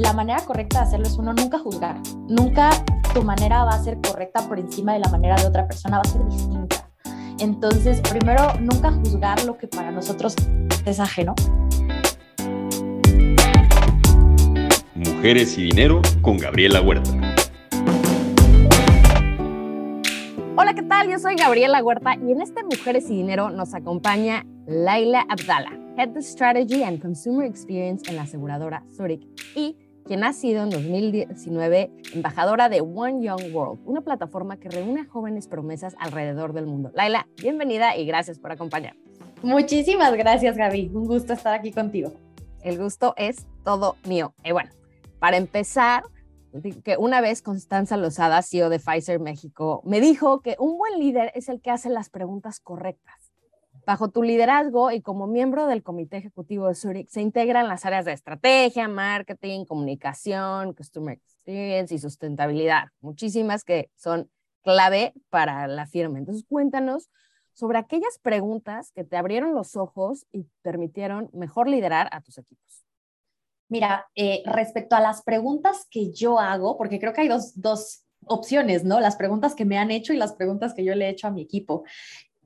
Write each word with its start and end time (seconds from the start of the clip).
la 0.00 0.14
manera 0.14 0.40
correcta 0.46 0.78
de 0.78 0.84
hacerlo 0.86 1.06
es 1.06 1.18
uno 1.18 1.34
nunca 1.34 1.58
juzgar. 1.58 1.96
Nunca 2.26 2.70
tu 3.12 3.22
manera 3.22 3.64
va 3.64 3.72
a 3.72 3.84
ser 3.84 3.98
correcta 4.00 4.48
por 4.48 4.58
encima 4.58 4.94
de 4.94 5.00
la 5.00 5.10
manera 5.10 5.36
de 5.36 5.46
otra 5.46 5.66
persona, 5.66 5.98
va 5.98 6.02
a 6.02 6.08
ser 6.08 6.24
distinta. 6.26 6.88
Entonces, 7.38 8.00
primero, 8.00 8.54
nunca 8.60 8.92
juzgar 8.92 9.44
lo 9.44 9.58
que 9.58 9.68
para 9.68 9.90
nosotros 9.90 10.34
es 10.86 11.00
ajeno. 11.00 11.34
Mujeres 14.94 15.58
y 15.58 15.64
Dinero 15.64 16.00
con 16.22 16.38
Gabriela 16.38 16.80
Huerta. 16.80 17.10
Hola, 20.56 20.74
¿qué 20.74 20.82
tal? 20.82 21.10
Yo 21.10 21.18
soy 21.18 21.36
Gabriela 21.36 21.82
Huerta 21.84 22.14
y 22.16 22.32
en 22.32 22.40
este 22.40 22.62
Mujeres 22.64 23.10
y 23.10 23.16
Dinero 23.16 23.50
nos 23.50 23.74
acompaña 23.74 24.46
Laila 24.66 25.26
Abdala, 25.28 25.78
Head 25.98 26.16
of 26.16 26.24
Strategy 26.24 26.84
and 26.84 27.02
Consumer 27.02 27.46
Experience 27.46 28.08
en 28.08 28.16
la 28.16 28.22
aseguradora 28.22 28.82
Zurich 28.94 29.26
y 29.54 29.76
quien 30.10 30.24
ha 30.24 30.32
sido 30.32 30.64
en 30.64 30.70
2019 30.70 31.92
embajadora 32.14 32.68
de 32.68 32.80
One 32.80 33.24
Young 33.24 33.54
World, 33.54 33.78
una 33.84 34.00
plataforma 34.00 34.56
que 34.56 34.68
reúne 34.68 35.02
a 35.02 35.04
jóvenes 35.04 35.46
promesas 35.46 35.94
alrededor 36.00 36.52
del 36.52 36.66
mundo. 36.66 36.90
Laila, 36.94 37.28
bienvenida 37.40 37.96
y 37.96 38.06
gracias 38.06 38.40
por 38.40 38.50
acompañarnos. 38.50 39.04
Muchísimas 39.44 40.12
gracias, 40.14 40.56
Gaby. 40.56 40.90
Un 40.92 41.06
gusto 41.06 41.32
estar 41.32 41.54
aquí 41.54 41.70
contigo. 41.70 42.12
El 42.60 42.76
gusto 42.76 43.14
es 43.16 43.46
todo 43.62 43.98
mío. 44.04 44.34
Y 44.42 44.50
bueno, 44.50 44.70
para 45.20 45.36
empezar, 45.36 46.02
que 46.84 46.96
una 46.96 47.20
vez 47.20 47.40
Constanza 47.40 47.96
Lozada, 47.96 48.42
CEO 48.42 48.68
de 48.68 48.80
Pfizer 48.80 49.20
México, 49.20 49.80
me 49.84 50.00
dijo 50.00 50.40
que 50.40 50.56
un 50.58 50.76
buen 50.76 50.98
líder 50.98 51.30
es 51.36 51.48
el 51.48 51.60
que 51.60 51.70
hace 51.70 51.88
las 51.88 52.10
preguntas 52.10 52.58
correctas. 52.58 53.19
Bajo 53.90 54.08
tu 54.08 54.22
liderazgo 54.22 54.92
y 54.92 55.02
como 55.02 55.26
miembro 55.26 55.66
del 55.66 55.82
comité 55.82 56.18
ejecutivo 56.18 56.68
de 56.68 56.76
Zurich, 56.76 57.08
se 57.08 57.22
integran 57.22 57.66
las 57.66 57.84
áreas 57.84 58.04
de 58.04 58.12
estrategia, 58.12 58.86
marketing, 58.86 59.64
comunicación, 59.64 60.74
customer 60.74 61.14
experience 61.14 61.92
y 61.92 61.98
sustentabilidad. 61.98 62.84
Muchísimas 63.00 63.64
que 63.64 63.90
son 63.96 64.30
clave 64.62 65.12
para 65.28 65.66
la 65.66 65.88
firma. 65.88 66.20
Entonces, 66.20 66.44
cuéntanos 66.48 67.10
sobre 67.52 67.78
aquellas 67.78 68.20
preguntas 68.22 68.92
que 68.92 69.02
te 69.02 69.16
abrieron 69.16 69.56
los 69.56 69.74
ojos 69.74 70.24
y 70.30 70.46
permitieron 70.62 71.28
mejor 71.32 71.68
liderar 71.68 72.08
a 72.12 72.20
tus 72.20 72.38
equipos. 72.38 72.84
Mira, 73.68 74.06
eh, 74.14 74.44
respecto 74.46 74.94
a 74.94 75.00
las 75.00 75.22
preguntas 75.22 75.88
que 75.90 76.12
yo 76.12 76.38
hago, 76.38 76.78
porque 76.78 77.00
creo 77.00 77.12
que 77.12 77.22
hay 77.22 77.28
dos, 77.28 77.60
dos 77.60 78.04
opciones, 78.24 78.84
¿no? 78.84 79.00
Las 79.00 79.16
preguntas 79.16 79.56
que 79.56 79.64
me 79.64 79.78
han 79.78 79.90
hecho 79.90 80.12
y 80.12 80.16
las 80.16 80.34
preguntas 80.34 80.74
que 80.74 80.84
yo 80.84 80.94
le 80.94 81.06
he 81.06 81.10
hecho 81.10 81.26
a 81.26 81.32
mi 81.32 81.42
equipo. 81.42 81.82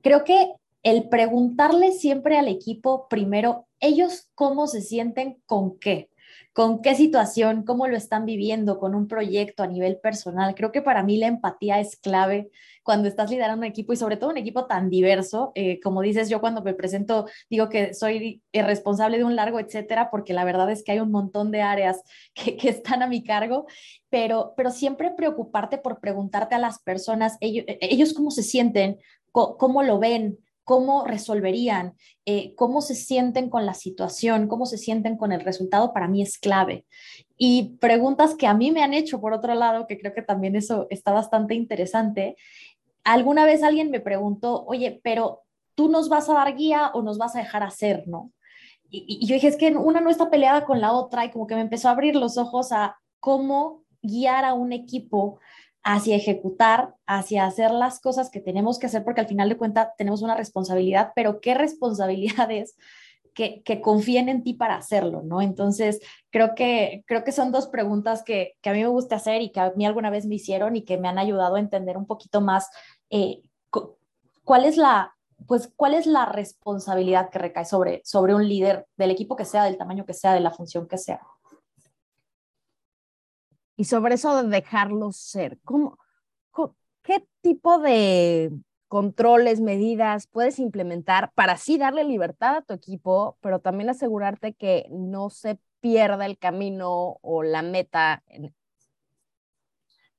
Creo 0.01 0.23
que 0.23 0.51
el 0.85 1.09
preguntarle 1.09 1.93
siempre 1.93 2.37
al 2.37 2.47
equipo 2.47 3.07
primero, 3.09 3.67
ellos 3.79 4.29
cómo 4.35 4.67
se 4.67 4.81
sienten 4.81 5.41
con 5.47 5.79
qué, 5.79 6.11
con 6.53 6.83
qué 6.83 6.93
situación, 6.93 7.63
cómo 7.63 7.87
lo 7.87 7.97
están 7.97 8.23
viviendo 8.23 8.77
con 8.77 8.93
un 8.93 9.07
proyecto 9.07 9.63
a 9.63 9.67
nivel 9.67 9.97
personal. 9.97 10.53
Creo 10.53 10.71
que 10.71 10.83
para 10.83 11.01
mí 11.01 11.17
la 11.17 11.25
empatía 11.25 11.79
es 11.79 11.95
clave 11.95 12.51
cuando 12.83 13.07
estás 13.07 13.31
liderando 13.31 13.65
un 13.65 13.71
equipo 13.71 13.93
y 13.93 13.97
sobre 13.97 14.17
todo 14.17 14.29
un 14.29 14.37
equipo 14.37 14.67
tan 14.67 14.91
diverso. 14.91 15.51
Eh, 15.55 15.79
como 15.79 16.03
dices, 16.03 16.29
yo 16.29 16.39
cuando 16.39 16.61
me 16.61 16.75
presento 16.75 17.25
digo 17.49 17.67
que 17.67 17.95
soy 17.95 18.43
responsable 18.53 19.17
de 19.17 19.23
un 19.23 19.35
largo, 19.35 19.59
etcétera, 19.59 20.11
porque 20.11 20.33
la 20.33 20.45
verdad 20.45 20.69
es 20.69 20.83
que 20.83 20.91
hay 20.91 20.99
un 20.99 21.09
montón 21.09 21.49
de 21.49 21.63
áreas 21.63 22.03
que, 22.35 22.69
están 22.69 23.01
a 23.01 23.07
mi 23.07 23.23
cargo, 23.23 23.65
pero, 24.11 24.53
pero 24.55 24.69
siempre 24.69 25.09
preocuparte 25.09 25.79
por 25.79 25.99
preguntarte 25.99 26.53
a 26.53 26.59
las 26.59 26.77
personas, 26.77 27.37
ellos, 27.39 27.65
ellos 27.81 28.13
cómo 28.13 28.29
se 28.29 28.43
sienten, 28.43 28.99
cómo 29.31 29.81
lo 29.81 29.97
ven, 29.97 30.37
cómo 30.65 31.05
resolverían, 31.05 31.93
eh, 32.25 32.55
cómo 32.55 32.81
se 32.81 32.95
sienten 32.95 33.49
con 33.49 33.65
la 33.65 33.75
situación, 33.75 34.47
cómo 34.47 34.65
se 34.65 34.79
sienten 34.79 35.15
con 35.15 35.31
el 35.31 35.41
resultado, 35.41 35.93
para 35.93 36.07
mí 36.07 36.23
es 36.23 36.39
clave. 36.39 36.85
Y 37.37 37.77
preguntas 37.79 38.33
que 38.35 38.47
a 38.47 38.55
mí 38.55 38.71
me 38.71 38.83
han 38.83 38.93
hecho, 38.93 39.21
por 39.21 39.31
otro 39.31 39.53
lado, 39.53 39.85
que 39.87 39.97
creo 39.99 40.13
que 40.13 40.23
también 40.23 40.55
eso 40.55 40.87
está 40.89 41.13
bastante 41.13 41.53
interesante. 41.53 42.35
Alguna 43.03 43.45
vez 43.45 43.61
alguien 43.61 43.91
me 43.91 43.99
preguntó, 43.99 44.65
oye, 44.65 44.99
pero 45.03 45.43
tú 45.75 45.87
nos 45.87 46.09
vas 46.09 46.29
a 46.29 46.33
dar 46.33 46.55
guía 46.55 46.89
o 46.95 47.03
nos 47.03 47.19
vas 47.19 47.35
a 47.35 47.39
dejar 47.39 47.61
hacer, 47.61 48.07
¿no? 48.07 48.31
Y, 48.89 49.05
y 49.21 49.27
yo 49.27 49.35
dije, 49.35 49.47
es 49.47 49.57
que 49.57 49.69
una 49.75 50.01
no 50.01 50.09
está 50.09 50.31
peleada 50.31 50.65
con 50.65 50.81
la 50.81 50.93
otra 50.93 51.25
y 51.25 51.31
como 51.31 51.45
que 51.45 51.55
me 51.55 51.61
empezó 51.61 51.89
a 51.89 51.91
abrir 51.91 52.15
los 52.15 52.37
ojos 52.39 52.71
a 52.71 52.97
cómo 53.19 53.83
guiar 54.01 54.45
a 54.45 54.55
un 54.55 54.73
equipo 54.73 55.39
hacia 55.85 56.15
ejecutar, 56.15 56.95
hacia 57.05 57.45
hacer 57.45 57.69
las 57.69 57.99
cosas 57.99 58.31
que 58.31 58.41
tenemos 58.41 58.79
que 58.79 58.87
hacer, 58.87 59.03
porque 59.03 59.21
al 59.21 59.27
final 59.27 59.49
de 59.49 59.57
cuentas 59.57 59.89
tenemos 59.97 60.23
una 60.23 60.35
responsabilidad, 60.35 61.13
pero 61.15 61.39
¿qué 61.39 61.53
responsabilidad 61.53 62.49
es? 62.51 62.75
Que, 63.35 63.61
que, 63.63 63.81
confíen 63.81 64.29
en 64.29 64.43
ti 64.43 64.53
para 64.53 64.77
hacerlo, 64.77 65.21
¿no? 65.21 65.41
Entonces, 65.41 65.99
creo 66.31 66.55
que, 66.55 67.03
creo 67.05 67.25
que 67.25 67.33
son 67.33 67.51
dos 67.51 67.67
preguntas 67.67 68.23
que, 68.23 68.53
a 68.63 68.71
mí 68.71 68.79
me 68.79 68.87
gusta 68.87 69.17
hacer 69.17 69.41
y 69.41 69.51
que 69.51 69.59
a 69.59 69.73
mí 69.75 69.85
alguna 69.85 70.09
vez 70.09 70.25
me 70.25 70.35
hicieron 70.35 70.75
y 70.75 70.83
que 70.83 70.97
me 70.97 71.09
han 71.09 71.19
ayudado 71.19 71.55
a 71.55 71.59
entender 71.59 71.97
un 71.97 72.07
poquito 72.07 72.39
más 72.39 72.69
eh, 73.09 73.41
cuál 74.43 74.63
es 74.63 74.77
la, 74.77 75.13
pues, 75.47 75.69
cuál 75.75 75.93
es 75.93 76.07
la 76.07 76.25
responsabilidad 76.25 77.29
que 77.29 77.39
recae 77.39 77.65
sobre, 77.65 78.01
sobre 78.05 78.33
un 78.33 78.47
líder 78.47 78.87
del 78.95 79.11
equipo 79.11 79.35
que 79.35 79.45
sea, 79.45 79.65
del 79.65 79.77
tamaño 79.77 80.05
que 80.05 80.13
sea, 80.13 80.33
de 80.33 80.39
la 80.39 80.51
función 80.51 80.87
que 80.87 80.97
sea 80.97 81.21
y 83.75 83.85
sobre 83.85 84.15
eso 84.15 84.43
de 84.43 84.49
dejarlos 84.49 85.17
ser. 85.17 85.59
¿Cómo, 85.63 85.97
¿Qué 87.05 87.23
tipo 87.41 87.77
de 87.77 88.51
controles, 88.87 89.61
medidas 89.61 90.27
puedes 90.27 90.57
implementar 90.57 91.31
para 91.35 91.53
así 91.53 91.77
darle 91.77 92.03
libertad 92.03 92.57
a 92.57 92.61
tu 92.63 92.73
equipo, 92.73 93.37
pero 93.41 93.59
también 93.59 93.89
asegurarte 93.89 94.53
que 94.53 94.87
no 94.89 95.29
se 95.29 95.59
pierda 95.81 96.25
el 96.25 96.39
camino 96.39 97.17
o 97.21 97.43
la 97.43 97.61
meta? 97.61 98.23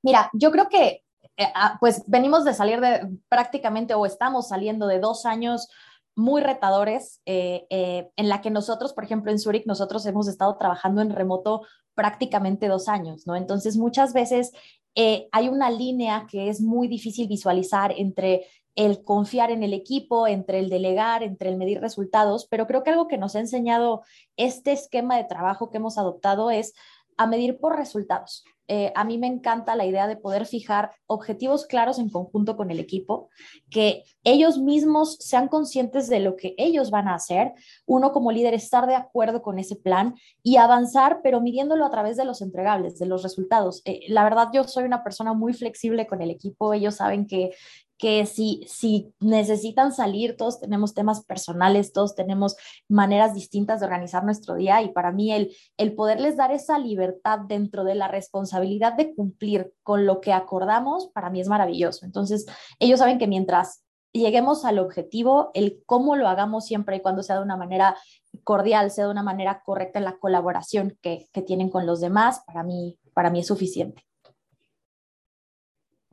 Mira, 0.01 0.29
yo 0.31 0.49
creo 0.51 0.69
que 0.69 1.03
eh, 1.35 1.51
ah, 1.55 1.77
pues 1.79 2.03
venimos 2.07 2.45
de 2.45 2.53
salir 2.53 2.79
de 2.79 3.17
prácticamente 3.27 3.93
o 3.93 4.05
estamos 4.05 4.47
saliendo 4.47 4.87
de 4.87 4.99
dos 4.99 5.25
años 5.25 5.67
muy 6.15 6.41
retadores 6.41 7.21
eh, 7.25 7.67
eh, 7.69 8.09
en 8.15 8.29
la 8.29 8.41
que 8.41 8.49
nosotros, 8.49 8.93
por 8.93 9.03
ejemplo, 9.03 9.31
en 9.31 9.39
Zurich, 9.39 9.67
nosotros 9.67 10.05
hemos 10.05 10.27
estado 10.27 10.57
trabajando 10.57 11.01
en 11.01 11.11
remoto 11.11 11.61
prácticamente 11.97 12.67
dos 12.67 12.87
años, 12.87 13.25
¿no? 13.25 13.35
Entonces, 13.35 13.75
muchas 13.75 14.13
veces 14.13 14.51
eh, 14.93 15.27
hay 15.31 15.49
una 15.49 15.71
línea 15.71 16.27
que 16.29 16.47
es 16.47 16.61
muy 16.61 16.87
difícil 16.87 17.27
visualizar 17.27 17.91
entre 17.97 18.45
el 18.75 19.03
confiar 19.03 19.49
en 19.49 19.63
el 19.63 19.73
equipo, 19.73 20.27
entre 20.27 20.59
el 20.59 20.69
delegar, 20.69 21.23
entre 21.23 21.49
el 21.49 21.57
medir 21.57 21.81
resultados, 21.81 22.45
pero 22.47 22.67
creo 22.67 22.83
que 22.83 22.91
algo 22.91 23.07
que 23.07 23.17
nos 23.17 23.35
ha 23.35 23.39
enseñado 23.39 24.03
este 24.35 24.71
esquema 24.71 25.17
de 25.17 25.23
trabajo 25.23 25.71
que 25.71 25.77
hemos 25.77 25.97
adoptado 25.97 26.51
es 26.51 26.75
a 27.17 27.27
medir 27.27 27.59
por 27.59 27.75
resultados. 27.75 28.43
Eh, 28.69 28.91
a 28.95 29.05
mí 29.05 29.17
me 29.17 29.27
encanta 29.27 29.77
la 29.77 29.85
idea 29.85 30.07
de 30.07 30.17
poder 30.17 30.45
fijar 30.45 30.91
objetivos 31.05 31.65
claros 31.65 31.99
en 31.99 32.09
conjunto 32.09 32.57
con 32.57 32.69
el 32.69 32.79
equipo, 32.79 33.29
que 33.69 34.03
ellos 34.25 34.57
mismos 34.57 35.15
sean 35.19 35.47
conscientes 35.47 36.09
de 36.09 36.19
lo 36.19 36.35
que 36.35 36.53
ellos 36.57 36.91
van 36.91 37.07
a 37.07 37.15
hacer, 37.15 37.53
uno 37.85 38.11
como 38.11 38.31
líder 38.31 38.53
estar 38.53 38.85
de 38.85 38.95
acuerdo 38.95 39.41
con 39.41 39.57
ese 39.57 39.77
plan 39.77 40.15
y 40.43 40.57
avanzar, 40.57 41.21
pero 41.23 41.39
midiéndolo 41.39 41.85
a 41.85 41.89
través 41.89 42.17
de 42.17 42.25
los 42.25 42.41
entregables, 42.41 42.99
de 42.99 43.05
los 43.05 43.23
resultados. 43.23 43.81
Eh, 43.85 44.01
la 44.09 44.25
verdad, 44.25 44.49
yo 44.53 44.65
soy 44.65 44.83
una 44.83 45.03
persona 45.03 45.33
muy 45.33 45.53
flexible 45.53 46.05
con 46.05 46.21
el 46.21 46.29
equipo, 46.29 46.73
ellos 46.73 46.95
saben 46.95 47.25
que 47.25 47.51
que 47.97 48.25
si, 48.25 48.63
si 48.67 49.13
necesitan 49.19 49.91
salir, 49.91 50.37
todos 50.37 50.59
tenemos 50.59 50.93
temas 50.93 51.25
personales, 51.25 51.93
todos 51.93 52.15
tenemos 52.15 52.55
maneras 52.87 53.33
distintas 53.33 53.79
de 53.79 53.87
organizar 53.87 54.23
nuestro 54.23 54.55
día 54.55 54.81
y 54.81 54.89
para 54.89 55.11
mí 55.11 55.31
el, 55.31 55.55
el 55.77 55.95
poderles 55.95 56.37
dar 56.37 56.51
esa 56.51 56.77
libertad 56.79 57.39
dentro 57.47 57.83
de 57.83 57.95
la 57.95 58.07
responsabilidad 58.07 58.93
de 58.93 59.15
cumplir 59.15 59.73
con 59.83 60.05
lo 60.05 60.21
que 60.21 60.33
acordamos, 60.33 61.07
para 61.07 61.29
mí 61.29 61.41
es 61.41 61.47
maravilloso. 61.47 62.05
Entonces, 62.05 62.45
ellos 62.79 62.99
saben 62.99 63.17
que 63.17 63.27
mientras 63.27 63.83
lleguemos 64.13 64.65
al 64.65 64.79
objetivo, 64.79 65.51
el 65.53 65.81
cómo 65.85 66.15
lo 66.15 66.27
hagamos 66.27 66.65
siempre 66.65 66.97
y 66.97 67.01
cuando 67.01 67.23
sea 67.23 67.37
de 67.37 67.43
una 67.43 67.57
manera 67.57 67.97
cordial, 68.43 68.91
sea 68.91 69.05
de 69.05 69.11
una 69.11 69.23
manera 69.23 69.61
correcta 69.65 69.99
en 69.99 70.05
la 70.05 70.17
colaboración 70.17 70.97
que, 71.01 71.27
que 71.31 71.41
tienen 71.41 71.69
con 71.69 71.85
los 71.85 71.99
demás, 71.99 72.41
para 72.45 72.63
mí, 72.63 72.97
para 73.13 73.29
mí 73.29 73.39
es 73.39 73.47
suficiente. 73.47 74.06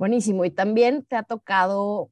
Buenísimo. 0.05 0.45
Y 0.45 0.51
también 0.51 1.03
te 1.07 1.17
ha 1.17 1.23
tocado 1.23 2.11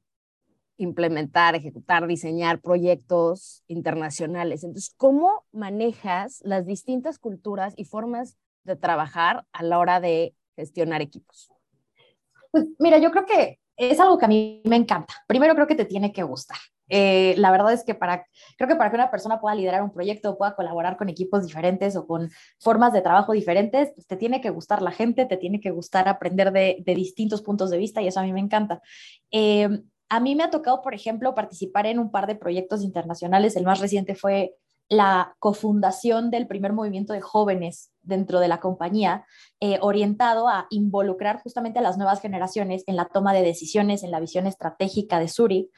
implementar, 0.77 1.53
ejecutar, 1.53 2.07
diseñar 2.07 2.59
proyectos 2.59 3.63
internacionales. 3.67 4.63
Entonces, 4.63 4.95
¿cómo 4.97 5.45
manejas 5.51 6.41
las 6.43 6.65
distintas 6.65 7.19
culturas 7.19 7.75
y 7.77 7.85
formas 7.85 8.35
de 8.63 8.77
trabajar 8.77 9.45
a 9.51 9.61
la 9.61 9.77
hora 9.77 9.99
de 9.99 10.33
gestionar 10.55 11.03
equipos? 11.03 11.51
Pues 12.49 12.65
mira, 12.79 12.97
yo 12.97 13.11
creo 13.11 13.27
que 13.27 13.59
es 13.77 13.99
algo 13.99 14.17
que 14.17 14.25
a 14.25 14.27
mí 14.27 14.61
me 14.65 14.75
encanta. 14.75 15.13
Primero 15.27 15.55
creo 15.55 15.67
que 15.67 15.75
te 15.75 15.85
tiene 15.85 16.11
que 16.11 16.23
gustar. 16.23 16.57
Eh, 16.89 17.33
la 17.37 17.49
verdad 17.51 17.73
es 17.73 17.83
que 17.83 17.95
para, 17.95 18.25
creo 18.57 18.67
que 18.67 18.75
para 18.75 18.89
que 18.89 18.97
una 18.97 19.09
persona 19.09 19.39
pueda 19.39 19.55
liderar 19.55 19.81
un 19.81 19.91
proyecto, 19.91 20.37
pueda 20.37 20.55
colaborar 20.55 20.97
con 20.97 21.09
equipos 21.09 21.45
diferentes 21.45 21.95
o 21.95 22.05
con 22.05 22.29
formas 22.59 22.93
de 22.93 23.01
trabajo 23.01 23.33
diferentes, 23.33 23.91
pues 23.95 24.05
te 24.05 24.17
tiene 24.17 24.41
que 24.41 24.49
gustar 24.49 24.81
la 24.81 24.91
gente, 24.91 25.25
te 25.25 25.37
tiene 25.37 25.59
que 25.59 25.71
gustar 25.71 26.07
aprender 26.07 26.51
de, 26.51 26.83
distintos 26.85 27.41
puntos 27.41 27.71
de 27.71 27.77
vista 27.77 28.01
y 28.01 28.07
eso 28.07 28.19
a 28.19 28.23
mí 28.23 28.33
me 28.33 28.41
encanta. 28.41 28.81
Eh, 29.31 29.69
a 30.09 30.19
mí 30.19 30.35
me 30.35 30.43
ha 30.43 30.51
tocado, 30.51 30.81
por 30.81 30.93
ejemplo, 30.93 31.33
participar 31.33 31.87
en 31.87 31.97
un 31.97 32.11
par 32.11 32.27
de 32.27 32.35
proyectos 32.35 32.83
internacionales. 32.83 33.55
El 33.55 33.63
más 33.63 33.79
reciente 33.79 34.13
fue 34.13 34.55
la 34.89 35.35
cofundación 35.39 36.29
del 36.29 36.47
primer 36.47 36.73
movimiento 36.73 37.13
de 37.13 37.21
jóvenes 37.21 37.91
dentro 38.01 38.39
de 38.39 38.47
la 38.47 38.59
compañía, 38.59 39.25
eh, 39.59 39.79
orientado 39.81 40.47
a 40.47 40.67
involucrar 40.69 41.41
justamente 41.41 41.79
a 41.79 41.81
las 41.81 41.97
nuevas 41.97 42.21
generaciones 42.21 42.83
en 42.87 42.95
la 42.95 43.05
toma 43.05 43.33
de 43.33 43.41
decisiones, 43.41 44.03
en 44.03 44.11
la 44.11 44.19
visión 44.19 44.45
estratégica 44.45 45.19
de 45.19 45.27
Zurich. 45.27 45.69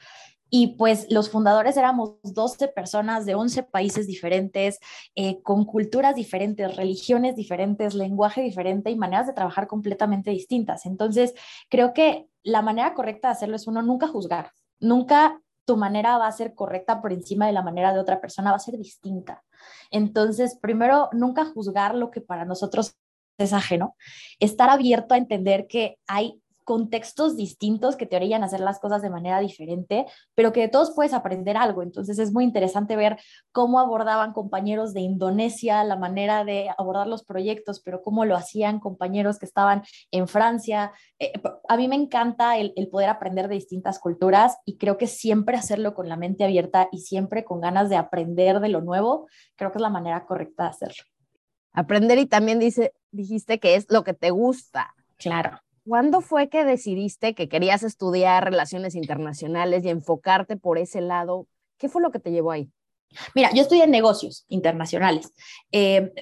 Y 0.48 0.76
pues 0.76 1.10
los 1.10 1.28
fundadores 1.28 1.76
éramos 1.76 2.14
12 2.22 2.68
personas 2.68 3.26
de 3.26 3.34
11 3.34 3.64
países 3.64 4.06
diferentes, 4.06 4.78
eh, 5.16 5.42
con 5.42 5.64
culturas 5.64 6.14
diferentes, 6.14 6.76
religiones 6.76 7.34
diferentes, 7.34 7.94
lenguaje 7.94 8.42
diferente 8.42 8.90
y 8.90 8.96
maneras 8.96 9.26
de 9.26 9.32
trabajar 9.32 9.66
completamente 9.66 10.30
distintas. 10.30 10.86
Entonces, 10.86 11.34
creo 11.68 11.92
que 11.92 12.28
la 12.44 12.62
manera 12.62 12.94
correcta 12.94 13.28
de 13.28 13.32
hacerlo 13.32 13.56
es 13.56 13.66
uno 13.66 13.82
nunca 13.82 14.06
juzgar, 14.06 14.52
nunca 14.78 15.40
tu 15.66 15.76
manera 15.76 16.16
va 16.16 16.28
a 16.28 16.32
ser 16.32 16.54
correcta 16.54 17.02
por 17.02 17.12
encima 17.12 17.46
de 17.46 17.52
la 17.52 17.62
manera 17.62 17.92
de 17.92 18.00
otra 18.00 18.20
persona, 18.20 18.50
va 18.50 18.56
a 18.56 18.60
ser 18.60 18.78
distinta. 18.78 19.44
Entonces, 19.90 20.58
primero, 20.60 21.10
nunca 21.12 21.44
juzgar 21.44 21.94
lo 21.94 22.10
que 22.10 22.20
para 22.20 22.44
nosotros 22.44 22.96
es 23.38 23.52
ajeno, 23.52 23.96
estar 24.40 24.70
abierto 24.70 25.14
a 25.14 25.18
entender 25.18 25.66
que 25.66 25.98
hay 26.06 26.40
contextos 26.66 27.36
distintos 27.36 27.94
que 27.94 28.06
te 28.06 28.16
orillan 28.16 28.42
a 28.42 28.46
hacer 28.46 28.58
las 28.58 28.80
cosas 28.80 29.00
de 29.00 29.08
manera 29.08 29.38
diferente, 29.38 30.04
pero 30.34 30.52
que 30.52 30.62
de 30.62 30.68
todos 30.68 30.92
puedes 30.96 31.14
aprender 31.14 31.56
algo. 31.56 31.84
Entonces 31.84 32.18
es 32.18 32.32
muy 32.32 32.42
interesante 32.42 32.96
ver 32.96 33.18
cómo 33.52 33.78
abordaban 33.78 34.32
compañeros 34.32 34.92
de 34.92 35.00
Indonesia 35.00 35.84
la 35.84 35.94
manera 35.94 36.44
de 36.44 36.68
abordar 36.76 37.06
los 37.06 37.24
proyectos, 37.24 37.80
pero 37.80 38.02
cómo 38.02 38.24
lo 38.24 38.34
hacían 38.34 38.80
compañeros 38.80 39.38
que 39.38 39.46
estaban 39.46 39.84
en 40.10 40.26
Francia. 40.26 40.90
Eh, 41.20 41.32
a 41.68 41.76
mí 41.76 41.86
me 41.86 41.94
encanta 41.94 42.58
el, 42.58 42.72
el 42.74 42.88
poder 42.88 43.10
aprender 43.10 43.46
de 43.46 43.54
distintas 43.54 44.00
culturas 44.00 44.58
y 44.64 44.76
creo 44.76 44.98
que 44.98 45.06
siempre 45.06 45.56
hacerlo 45.56 45.94
con 45.94 46.08
la 46.08 46.16
mente 46.16 46.42
abierta 46.42 46.88
y 46.90 46.98
siempre 46.98 47.44
con 47.44 47.60
ganas 47.60 47.88
de 47.90 47.96
aprender 47.96 48.58
de 48.58 48.70
lo 48.70 48.80
nuevo, 48.80 49.28
creo 49.54 49.70
que 49.70 49.78
es 49.78 49.82
la 49.82 49.88
manera 49.88 50.26
correcta 50.26 50.64
de 50.64 50.70
hacerlo. 50.70 51.04
Aprender 51.72 52.18
y 52.18 52.26
también 52.26 52.58
dice, 52.58 52.92
dijiste 53.12 53.60
que 53.60 53.76
es 53.76 53.86
lo 53.88 54.02
que 54.02 54.14
te 54.14 54.30
gusta. 54.30 54.94
Claro. 55.16 55.60
¿Cuándo 55.86 56.20
fue 56.20 56.48
que 56.48 56.64
decidiste 56.64 57.34
que 57.34 57.48
querías 57.48 57.84
estudiar 57.84 58.42
relaciones 58.42 58.96
internacionales 58.96 59.84
y 59.84 59.90
enfocarte 59.90 60.56
por 60.56 60.78
ese 60.78 61.00
lado? 61.00 61.46
¿Qué 61.78 61.88
fue 61.88 62.02
lo 62.02 62.10
que 62.10 62.18
te 62.18 62.32
llevó 62.32 62.50
ahí? 62.50 62.68
Mira, 63.36 63.52
yo 63.54 63.62
estudié 63.62 63.86
negocios 63.86 64.44
internacionales. 64.48 65.32
Eh, 65.70 66.12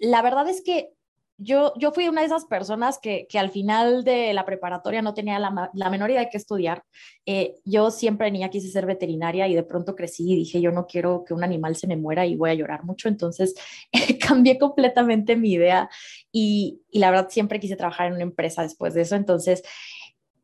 la 0.00 0.20
verdad 0.20 0.48
es 0.50 0.62
que 0.62 0.90
yo, 1.38 1.74
yo 1.76 1.92
fui 1.92 2.08
una 2.08 2.22
de 2.22 2.28
esas 2.28 2.46
personas 2.46 2.98
que, 2.98 3.26
que 3.28 3.38
al 3.38 3.50
final 3.50 4.04
de 4.04 4.32
la 4.32 4.44
preparatoria 4.44 5.02
no 5.02 5.12
tenía 5.12 5.38
la, 5.38 5.70
la 5.74 5.90
menor 5.90 6.10
idea 6.10 6.20
de 6.20 6.30
qué 6.30 6.38
estudiar. 6.38 6.82
Eh, 7.26 7.56
yo 7.64 7.90
siempre 7.90 8.30
niña 8.30 8.48
quise 8.48 8.70
ser 8.70 8.86
veterinaria 8.86 9.46
y 9.46 9.54
de 9.54 9.62
pronto 9.62 9.94
crecí 9.94 10.32
y 10.32 10.36
dije, 10.36 10.60
yo 10.60 10.72
no 10.72 10.86
quiero 10.86 11.24
que 11.24 11.34
un 11.34 11.44
animal 11.44 11.76
se 11.76 11.86
me 11.86 11.96
muera 11.96 12.24
y 12.24 12.36
voy 12.36 12.50
a 12.50 12.54
llorar 12.54 12.84
mucho. 12.84 13.08
Entonces 13.08 13.54
cambié 14.26 14.58
completamente 14.58 15.36
mi 15.36 15.52
idea 15.52 15.90
y, 16.32 16.80
y, 16.90 16.98
la 17.00 17.10
verdad 17.10 17.28
siempre 17.28 17.60
quise 17.60 17.76
trabajar 17.76 18.06
en 18.06 18.14
una 18.14 18.22
empresa 18.22 18.62
después 18.62 18.94
de 18.94 19.02
eso. 19.02 19.14
Entonces, 19.14 19.62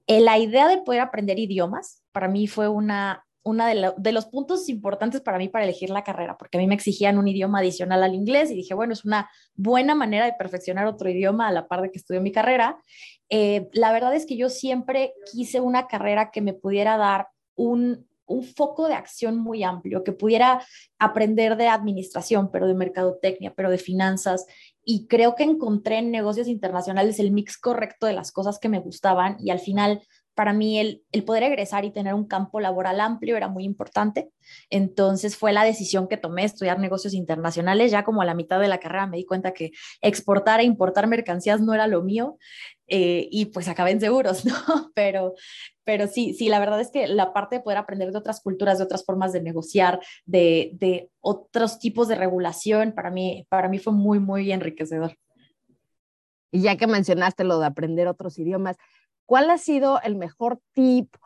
eh, 0.07 0.21
la 0.21 0.39
idea 0.39 0.69
de 0.69 0.79
poder 0.79 1.01
aprender 1.01 1.39
idiomas 1.39 2.03
para 2.13 2.29
mí 2.29 2.47
fue 2.47 2.69
una, 2.69 3.25
uno 3.45 3.67
de, 3.67 3.93
de, 3.97 4.13
los 4.13 4.27
puntos 4.27 4.69
importantes 4.69 5.21
para 5.21 5.39
mí 5.39 5.49
para 5.49 5.65
elegir 5.65 5.91
la 5.91 6.05
carrera, 6.05 6.37
porque 6.39 6.59
a 6.59 6.61
mí 6.61 6.67
me 6.67 6.75
exigían 6.75 7.19
un 7.19 7.29
idioma 7.29 7.59
adicional 7.59 8.03
al 8.03 8.15
inglés 8.15 8.51
y 8.51 8.55
dije, 8.55 8.75
bueno, 8.75 8.93
es 8.93 9.05
una 9.05 9.29
buena 9.55 9.95
manera 9.95 10.25
de 10.27 10.35
perfeccionar 10.35 10.87
otro 10.87 11.11
idioma 11.11 11.49
a 11.49 11.53
la 11.53 11.67
par 11.67 11.83
de 11.83 11.91
que 11.91 11.99
estudio 11.99 12.21
mi 12.21 12.33
carrera. 12.33 12.79
Eh, 13.29 13.69
la 13.73 13.93
verdad 13.93 14.15
es 14.15 14.27
que 14.27 14.37
yo 14.37 14.49
siempre 14.49 15.15
quise 15.33 15.61
una 15.61 15.87
carrera 15.87 16.31
que 16.31 16.41
me 16.41 16.53
pudiera 16.53 16.97
dar 16.97 17.29
un, 17.55 18.07
un 18.27 18.45
foco 18.45 18.89
de 18.89 18.95
acción 18.95 19.39
muy 19.39 19.63
amplio, 19.63 20.05
que 20.05 20.13
pudiera 20.13 20.65
aprender 20.99 21.57
de 21.57 21.69
administración, 21.69 22.51
pero 22.51 22.67
de 22.67 22.75
mercadotecnia, 22.75 23.53
pero 23.55 23.71
de 23.71 23.79
finanzas. 23.79 24.47
Y 24.85 25.07
creo 25.07 25.35
que 25.35 25.45
encontré 25.45 25.99
en 25.99 26.11
negocios 26.11 26.49
internacionales 26.49 27.19
el 27.19 27.31
mix 27.31 27.59
correcto 27.59 28.07
de 28.07 28.15
las 28.15 28.33
cosas 28.33 28.59
que 28.59 28.69
me 28.69 28.81
gustaban 28.81 29.37
y 29.41 29.51
al 29.51 29.61
final 29.61 30.03
para 30.35 30.53
mí 30.53 30.79
el, 30.79 31.03
el, 31.13 31.25
poder 31.25 31.43
egresar 31.43 31.85
y 31.85 31.91
tener 31.91 32.15
un 32.15 32.27
campo 32.27 32.61
laboral 32.61 33.01
amplio 33.01 33.37
era 33.37 33.49
muy 33.49 33.65
importante. 33.65 34.31
Entonces 34.71 35.37
fue 35.37 35.53
la 35.53 35.65
decisión 35.65 36.09
que 36.09 36.17
tomé, 36.17 36.45
estudiar 36.45 36.79
negocios 36.79 37.15
internacionales. 37.15 37.91
Ya 37.91 38.05
como 38.05 38.23
a 38.23 38.25
la 38.25 38.35
mitad 38.35 38.59
de 38.61 38.69
la 38.69 38.79
carrera 38.79 39.07
me 39.07 39.19
di 39.19 39.25
cuenta 39.25 39.53
que 39.53 39.73
exportar 40.01 40.61
e 40.61 40.65
importar 40.65 41.07
mercancías 41.07 41.61
no 41.61 41.75
era 41.75 41.87
lo 41.87 42.03
mío 42.03 42.39
eh, 42.87 43.29
y 43.31 43.47
pues 43.47 43.69
acabé 43.69 43.91
en 43.93 44.01
seguros, 44.01 44.45
¿no? 44.45 44.55
Pero, 44.95 45.35
pero 45.85 46.07
sí, 46.07 46.35
sí, 46.35 46.49
la 46.49 46.61
verdad 46.61 46.81
es 46.81 46.91
que 46.91 47.07
la 47.07 47.33
parte 47.33 47.57
de 47.57 47.63
poder 47.63 47.79
aprender 47.79 48.13
de 48.13 48.19
otras 48.19 48.41
culturas, 48.41 48.79
de 48.79 48.85
otras 48.85 49.05
formas 49.05 49.33
de 49.33 49.43
negociar, 49.43 50.01
de, 50.25 50.71
de 50.75 51.11
otros 51.21 51.79
tipos 51.79 52.09
de 52.09 52.15
regulación, 52.15 52.93
para 52.93 53.11
mí, 53.11 53.47
para 53.49 53.69
mí 53.69 53.79
fue 53.79 53.93
muy, 53.93 54.19
muy 54.19 54.53
enriquecedor. 54.53 55.17
Y 56.51 56.61
ya 56.61 56.77
que 56.77 56.87
mencionaste 56.87 57.45
lo 57.45 57.59
de 57.59 57.67
aprender 57.67 58.09
otros 58.09 58.39
idiomas, 58.39 58.77
¿cuál 59.33 59.49
ha 59.49 59.57
sido 59.57 59.99
el 60.03 60.15
mejor 60.15 60.61
tip 60.75 61.17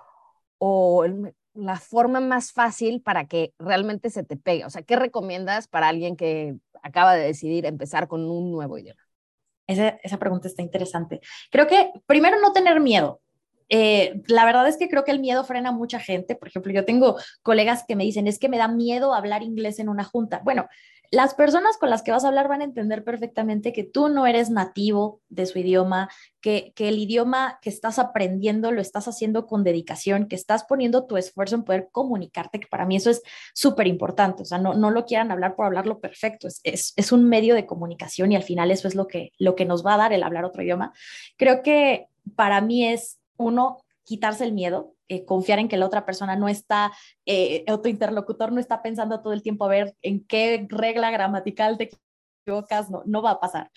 o 0.58 1.04
el, 1.04 1.34
la 1.54 1.74
forma 1.74 2.20
más 2.20 2.52
fácil 2.52 3.02
para 3.02 3.26
que 3.26 3.52
realmente 3.58 4.10
se 4.10 4.22
te 4.22 4.36
pegue? 4.36 4.64
O 4.64 4.70
sea, 4.70 4.82
¿qué 4.82 4.94
recomiendas 4.94 5.66
para 5.66 5.88
alguien 5.88 6.14
que 6.14 6.54
acaba 6.84 7.16
de 7.16 7.24
decidir 7.24 7.66
empezar 7.66 8.06
con 8.06 8.30
un 8.30 8.52
nuevo 8.52 8.78
idioma? 8.78 9.02
Esa, 9.66 9.88
esa 10.04 10.18
pregunta 10.18 10.46
está 10.46 10.62
interesante. 10.62 11.20
Creo 11.50 11.66
que 11.66 11.90
primero 12.06 12.40
no 12.40 12.52
tener 12.52 12.78
miedo. 12.78 13.22
Eh, 13.68 14.22
la 14.28 14.44
verdad 14.44 14.68
es 14.68 14.76
que 14.76 14.88
creo 14.88 15.02
que 15.02 15.10
el 15.10 15.18
miedo 15.18 15.42
frena 15.42 15.70
a 15.70 15.72
mucha 15.72 15.98
gente. 15.98 16.36
Por 16.36 16.46
ejemplo, 16.46 16.72
yo 16.72 16.84
tengo 16.84 17.16
colegas 17.42 17.84
que 17.88 17.96
me 17.96 18.04
dicen, 18.04 18.28
es 18.28 18.38
que 18.38 18.48
me 18.48 18.58
da 18.58 18.68
miedo 18.68 19.14
hablar 19.14 19.42
inglés 19.42 19.80
en 19.80 19.88
una 19.88 20.04
junta. 20.04 20.42
Bueno, 20.44 20.68
las 21.10 21.34
personas 21.34 21.76
con 21.78 21.90
las 21.90 22.02
que 22.02 22.10
vas 22.10 22.24
a 22.24 22.28
hablar 22.28 22.48
van 22.48 22.60
a 22.60 22.64
entender 22.64 23.04
perfectamente 23.04 23.72
que 23.72 23.84
tú 23.84 24.08
no 24.08 24.26
eres 24.26 24.50
nativo 24.50 25.20
de 25.28 25.46
su 25.46 25.58
idioma, 25.58 26.08
que, 26.40 26.72
que, 26.74 26.88
el 26.88 26.98
idioma 26.98 27.58
que 27.62 27.70
estás 27.70 27.98
aprendiendo 27.98 28.72
lo 28.72 28.80
estás 28.80 29.08
haciendo 29.08 29.46
con 29.46 29.64
dedicación, 29.64 30.28
que 30.28 30.36
estás 30.36 30.64
poniendo 30.64 31.06
tu 31.06 31.16
esfuerzo 31.16 31.56
en 31.56 31.64
poder 31.64 31.88
comunicarte, 31.90 32.60
que 32.60 32.68
para 32.68 32.86
mí 32.86 32.96
eso 32.96 33.10
es 33.10 33.22
súper 33.54 33.86
importante. 33.86 34.42
O 34.42 34.46
sea, 34.46 34.58
no, 34.58 34.74
no 34.74 34.90
lo 34.90 35.04
quieran 35.04 35.30
hablar 35.30 35.56
por 35.56 35.66
hablarlo 35.66 36.00
perfecto, 36.00 36.48
es, 36.48 36.60
es, 36.64 36.92
es, 36.96 37.12
un 37.12 37.28
medio 37.28 37.54
de 37.54 37.66
comunicación 37.66 38.32
y 38.32 38.36
al 38.36 38.42
final 38.42 38.70
eso 38.70 38.88
es 38.88 38.94
lo 38.94 39.06
que, 39.06 39.32
lo 39.38 39.54
que 39.54 39.64
nos 39.64 39.84
va 39.84 39.94
a 39.94 39.98
dar 39.98 40.12
el 40.12 40.22
hablar 40.22 40.44
otro 40.44 40.62
idioma. 40.62 40.92
Creo 41.36 41.62
que 41.62 42.06
para 42.34 42.60
mí 42.60 42.86
es, 42.86 43.20
uno, 43.36 43.78
quitarse 44.06 44.44
el 44.44 44.52
miedo, 44.52 44.94
eh, 45.08 45.24
confiar 45.24 45.58
en 45.58 45.68
que 45.68 45.76
la 45.76 45.84
otra 45.84 46.06
persona 46.06 46.36
no 46.36 46.48
está, 46.48 46.92
eh, 47.26 47.64
tu 47.82 47.88
interlocutor 47.88 48.52
no 48.52 48.60
está 48.60 48.80
pensando 48.80 49.20
todo 49.20 49.32
el 49.32 49.42
tiempo 49.42 49.64
a 49.64 49.68
ver 49.68 49.96
en 50.00 50.24
qué 50.24 50.66
regla 50.70 51.10
gramatical 51.10 51.76
te 51.76 51.90
equivocas, 52.46 52.88
no, 52.88 53.02
no 53.04 53.20
va 53.20 53.32
a 53.32 53.40
pasar. 53.40 53.70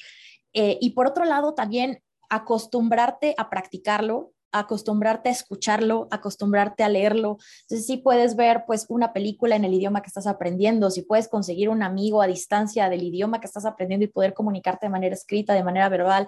Eh, 0.54 0.78
y 0.80 0.92
por 0.92 1.08
otro 1.08 1.26
lado, 1.26 1.56
también 1.56 2.02
acostumbrarte 2.30 3.34
a 3.38 3.50
practicarlo, 3.50 4.34
acostumbrarte 4.52 5.30
a 5.30 5.32
escucharlo, 5.32 6.08
acostumbrarte 6.12 6.84
a 6.84 6.90
leerlo. 6.90 7.38
Entonces, 7.62 7.86
si 7.86 7.98
puedes 7.98 8.36
ver 8.36 8.64
pues 8.66 8.86
una 8.90 9.14
película 9.14 9.56
en 9.56 9.66
el 9.66 9.74
idioma 9.74 10.02
que 10.02 10.08
estás 10.08 10.28
aprendiendo, 10.28 10.90
si 10.90 11.04
puedes 11.04 11.28
conseguir 11.28 11.70
un 11.70 11.84
amigo 11.84 12.22
a 12.22 12.28
distancia 12.28 12.90
del 12.90 13.04
idioma 13.04 13.40
que 13.40 13.48
estás 13.48 13.66
aprendiendo 13.66 14.06
y 14.06 14.10
poder 14.10 14.34
comunicarte 14.34 14.88
de 14.88 14.92
manera 14.92 15.16
escrita, 15.16 15.54
de 15.54 15.64
manera 15.64 15.90
verbal, 15.90 16.28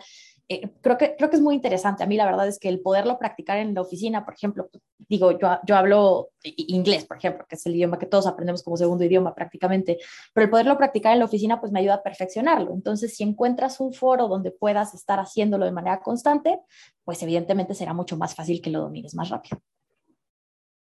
eh, 0.53 0.69
creo, 0.81 0.97
que, 0.97 1.15
creo 1.15 1.29
que 1.29 1.37
es 1.37 1.41
muy 1.41 1.55
interesante. 1.55 2.03
A 2.03 2.07
mí 2.07 2.17
la 2.17 2.25
verdad 2.25 2.45
es 2.45 2.59
que 2.59 2.67
el 2.67 2.81
poderlo 2.81 3.17
practicar 3.17 3.57
en 3.57 3.73
la 3.73 3.79
oficina, 3.79 4.25
por 4.25 4.33
ejemplo, 4.33 4.69
digo, 4.97 5.31
yo, 5.39 5.59
yo 5.65 5.77
hablo 5.77 6.31
inglés, 6.43 7.05
por 7.05 7.15
ejemplo, 7.15 7.45
que 7.47 7.55
es 7.55 7.65
el 7.65 7.75
idioma 7.75 7.97
que 7.97 8.05
todos 8.05 8.27
aprendemos 8.27 8.61
como 8.61 8.75
segundo 8.75 9.05
idioma 9.05 9.33
prácticamente, 9.33 9.99
pero 10.33 10.43
el 10.43 10.49
poderlo 10.49 10.77
practicar 10.77 11.13
en 11.13 11.19
la 11.19 11.25
oficina 11.25 11.61
pues 11.61 11.71
me 11.71 11.79
ayuda 11.79 11.93
a 11.93 12.03
perfeccionarlo. 12.03 12.73
Entonces, 12.73 13.15
si 13.15 13.23
encuentras 13.23 13.79
un 13.79 13.93
foro 13.93 14.27
donde 14.27 14.51
puedas 14.51 14.93
estar 14.93 15.21
haciéndolo 15.21 15.63
de 15.63 15.71
manera 15.71 16.01
constante, 16.01 16.59
pues 17.05 17.23
evidentemente 17.23 17.73
será 17.73 17.93
mucho 17.93 18.17
más 18.17 18.35
fácil 18.35 18.61
que 18.61 18.71
lo 18.71 18.81
domines 18.81 19.15
más 19.15 19.29
rápido. 19.29 19.61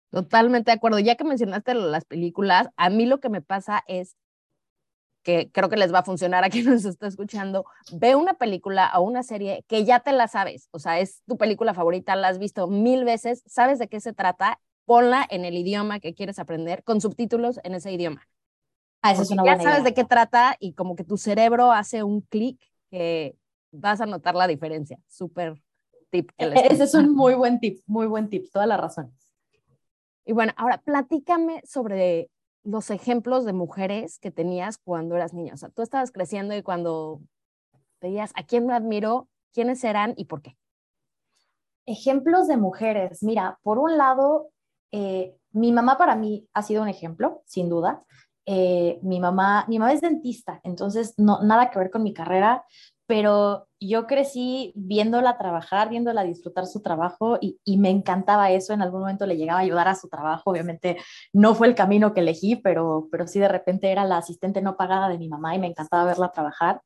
Totalmente 0.10 0.72
de 0.72 0.78
acuerdo. 0.78 1.00
Ya 1.00 1.16
que 1.16 1.26
mencionaste 1.26 1.74
las 1.74 2.06
películas, 2.06 2.70
a 2.78 2.90
mí 2.90 3.06
lo 3.06 3.20
que 3.20 3.28
me 3.28 3.42
pasa 3.42 3.84
es 3.88 4.16
que 5.30 5.52
creo 5.52 5.70
que 5.70 5.78
les 5.78 5.94
va 5.94 6.00
a 6.00 6.04
funcionar 6.04 6.44
a 6.44 6.50
quien 6.50 6.66
nos 6.66 6.86
está 6.86 7.06
escuchando, 7.08 7.66
ve 7.92 8.16
una 8.16 8.34
película 8.34 8.92
o 8.96 9.02
una 9.02 9.22
serie 9.22 9.64
que 9.68 9.86
ya 9.86 10.00
te 10.00 10.12
la 10.12 10.28
sabes, 10.28 10.70
o 10.72 10.80
sea, 10.80 11.00
es 11.00 11.22
tu 11.28 11.38
película 11.38 11.76
favorita, 11.76 12.16
la 12.16 12.30
has 12.30 12.40
visto 12.40 12.68
mil 12.68 13.06
veces, 13.06 13.44
sabes 13.46 13.78
de 13.78 13.88
qué 13.88 14.00
se 14.00 14.14
trata, 14.14 14.60
ponla 14.86 15.26
en 15.30 15.46
el 15.46 15.56
idioma 15.56 16.00
que 16.00 16.16
quieres 16.16 16.40
aprender 16.40 16.84
con 16.84 17.00
subtítulos 17.00 17.60
en 17.64 17.76
ese 17.76 17.92
idioma. 17.92 18.28
Ah, 19.04 19.12
eso 19.12 19.22
es 19.22 19.30
una 19.30 19.44
ya 19.46 19.52
buena 19.56 19.64
sabes 19.64 19.80
idea. 19.82 19.90
de 19.90 19.94
qué 19.94 20.04
trata 20.04 20.58
y 20.60 20.74
como 20.74 20.96
que 20.96 21.04
tu 21.04 21.18
cerebro 21.18 21.72
hace 21.72 22.02
un 22.02 22.22
clic 22.22 22.60
que 22.90 23.36
vas 23.72 24.02
a 24.02 24.08
notar 24.08 24.34
la 24.36 24.48
diferencia. 24.48 24.98
Súper 25.08 25.62
tip. 26.10 26.32
Que 26.38 26.48
les 26.48 26.72
Ese 26.72 26.84
es 26.86 26.94
un 26.96 27.16
muy 27.16 27.36
buen 27.36 27.60
tip, 27.60 27.82
muy 27.86 28.08
buen 28.08 28.30
tip, 28.30 28.52
toda 28.52 28.66
la 28.66 28.78
razón. 28.78 29.14
Y 30.26 30.34
bueno, 30.34 30.54
ahora 30.58 30.82
platícame 30.82 31.62
sobre 31.66 32.30
los 32.70 32.92
ejemplos 32.92 33.46
de 33.46 33.54
mujeres 33.54 34.20
que 34.20 34.32
tenías 34.32 34.78
cuando 34.78 35.16
eras 35.16 35.34
niña. 35.34 35.54
O 35.54 35.58
sea, 35.58 35.70
tú 35.70 35.82
estabas 35.82 36.12
creciendo 36.12 36.56
y 36.56 36.62
cuando 36.62 37.22
veías 38.00 38.32
a 38.36 38.44
quién 38.44 38.68
me 38.68 38.74
admiro, 38.74 39.28
quiénes 39.54 39.84
eran 39.84 40.14
y 40.16 40.26
por 40.26 40.42
qué. 40.42 40.56
Ejemplos 41.86 42.48
de 42.48 42.58
mujeres. 42.58 43.24
Mira, 43.24 43.58
por 43.64 43.80
un 43.80 43.98
lado, 43.98 44.52
eh, 44.92 45.36
mi 45.52 45.72
mamá 45.72 45.98
para 45.98 46.16
mí 46.16 46.48
ha 46.54 46.62
sido 46.62 46.84
un 46.84 46.90
ejemplo, 46.90 47.42
sin 47.46 47.70
duda. 47.70 48.04
eh, 48.52 49.00
mi 49.04 49.20
mamá, 49.20 49.66
mi 49.68 49.78
mamá 49.78 49.94
es 49.94 50.02
dentista, 50.02 50.60
entonces 50.64 51.14
no, 51.18 51.44
nada 51.44 51.70
que 51.70 51.78
ver 51.78 51.92
con 51.92 52.02
mi 52.02 52.14
carrera, 52.14 52.66
pero 53.10 53.68
yo 53.80 54.06
crecí 54.06 54.72
viéndola 54.76 55.40
trabajar, 55.40 55.90
viéndola 55.90 56.22
disfrutar 56.24 56.68
su 56.68 56.84
trabajo 56.84 57.40
y, 57.42 57.60
y, 57.66 57.80
me 57.80 57.90
encantaba 57.90 58.52
eso. 58.52 58.72
En 58.72 58.84
algún 58.84 59.00
momento 59.00 59.26
le 59.26 59.36
llegaba 59.36 59.62
a 59.62 59.64
ayudar 59.64 59.88
a 59.88 59.96
su 59.96 60.10
trabajo. 60.10 60.52
Obviamente 60.52 60.96
no 61.34 61.56
fue 61.56 61.66
el 61.66 61.74
camino 61.74 62.14
que 62.14 62.20
elegí, 62.20 62.56
pero, 62.58 63.08
pero 63.12 63.26
sí 63.26 63.40
de 63.40 63.48
repente 63.48 63.92
era 63.92 64.06
la 64.06 64.18
asistente 64.18 64.62
no 64.62 64.78
pagada 64.78 65.10
de 65.10 65.18
mi 65.18 65.28
mamá 65.28 65.56
y 65.56 65.60
me 65.60 65.66
encantaba 65.66 66.06
verla 66.06 66.32
trabajar. 66.32 66.84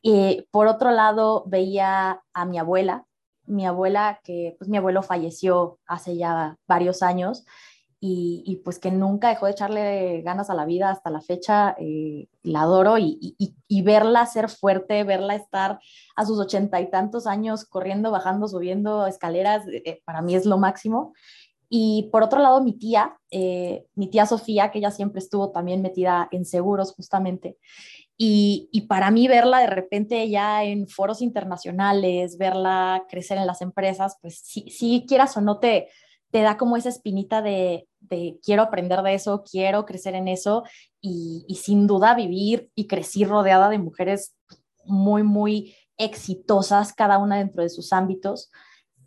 Y 0.00 0.46
por 0.52 0.68
otro 0.68 0.92
lado, 0.92 1.42
veía 1.48 2.22
a 2.32 2.44
mi 2.44 2.56
abuela, 2.56 3.06
mi 3.44 3.66
abuela, 3.66 4.20
que 4.22 4.54
pues 4.56 4.70
mi 4.70 4.76
abuelo 4.76 5.02
falleció 5.02 5.80
hace 5.84 6.16
ya 6.16 6.58
varios 6.68 7.02
años 7.02 7.44
y, 8.02 8.62
pues 8.64 8.78
que 8.78 8.90
nunca 8.90 9.28
dejó 9.28 9.44
de 9.44 9.52
echarle 9.52 10.22
ganas 10.22 10.48
a 10.48 10.54
la 10.54 10.64
vida 10.64 10.90
hasta 10.90 11.10
la 11.10 11.20
fecha, 11.20 11.76
eh, 11.78 12.28
la 12.42 12.62
adoro 12.62 12.96
y, 12.96 13.36
verla 13.82 14.24
ser 14.24 14.48
fuerte, 14.48 15.04
verla 15.04 15.34
estar 15.34 15.78
a 16.16 16.24
sus 16.24 16.38
ochenta 16.38 16.80
y 16.80 16.90
tantos 16.90 17.26
años 17.26 17.66
corriendo, 17.66 18.10
bajando, 18.10 18.48
subiendo 18.48 19.06
escaleras, 19.06 19.64
eh, 19.68 20.00
para 20.06 20.22
mí 20.22 20.34
es 20.34 20.46
lo 20.46 20.56
máximo. 20.56 21.12
Y 21.68 22.08
por 22.10 22.22
otro 22.22 22.40
lado, 22.40 22.62
mi 22.62 22.72
tía, 22.72 23.18
eh, 23.30 23.84
mi 23.94 24.08
tía 24.08 24.24
Sofía, 24.24 24.70
que 24.70 24.78
ella 24.78 24.90
siempre 24.90 25.20
estuvo 25.20 25.50
también 25.52 25.82
metida 25.82 26.26
en 26.32 26.46
seguros 26.46 26.94
justamente, 26.94 27.58
y, 28.22 28.86
para 28.86 29.10
mí 29.10 29.28
verla 29.28 29.60
de 29.60 29.66
repente 29.66 30.28
ya 30.28 30.62
en 30.64 30.88
foros 30.88 31.22
internacionales, 31.22 32.36
verla 32.36 33.04
crecer 33.08 33.38
en 33.38 33.46
las 33.46 33.62
empresas, 33.62 34.18
pues 34.20 34.40
si, 34.44 34.68
si 34.68 35.06
quieras 35.06 35.36
o 35.38 35.40
no 35.40 35.58
te, 35.58 35.88
te 36.30 36.42
da 36.42 36.56
como 36.56 36.76
esa 36.76 36.88
espinita 36.88 37.42
de, 37.42 37.88
de 38.00 38.38
quiero 38.42 38.62
aprender 38.62 39.02
de 39.02 39.14
eso, 39.14 39.44
quiero 39.48 39.84
crecer 39.84 40.14
en 40.14 40.28
eso 40.28 40.64
y, 41.00 41.44
sin 41.60 41.86
duda 41.86 42.14
vivir 42.14 42.70
y 42.74 42.86
crecer 42.86 43.28
rodeada 43.28 43.68
de 43.68 43.78
mujeres 43.78 44.34
muy, 44.84 45.22
muy 45.22 45.74
exitosas, 45.96 46.92
cada 46.92 47.18
una 47.18 47.38
dentro 47.38 47.62
de 47.62 47.68
sus 47.68 47.92
ámbitos. 47.92 48.50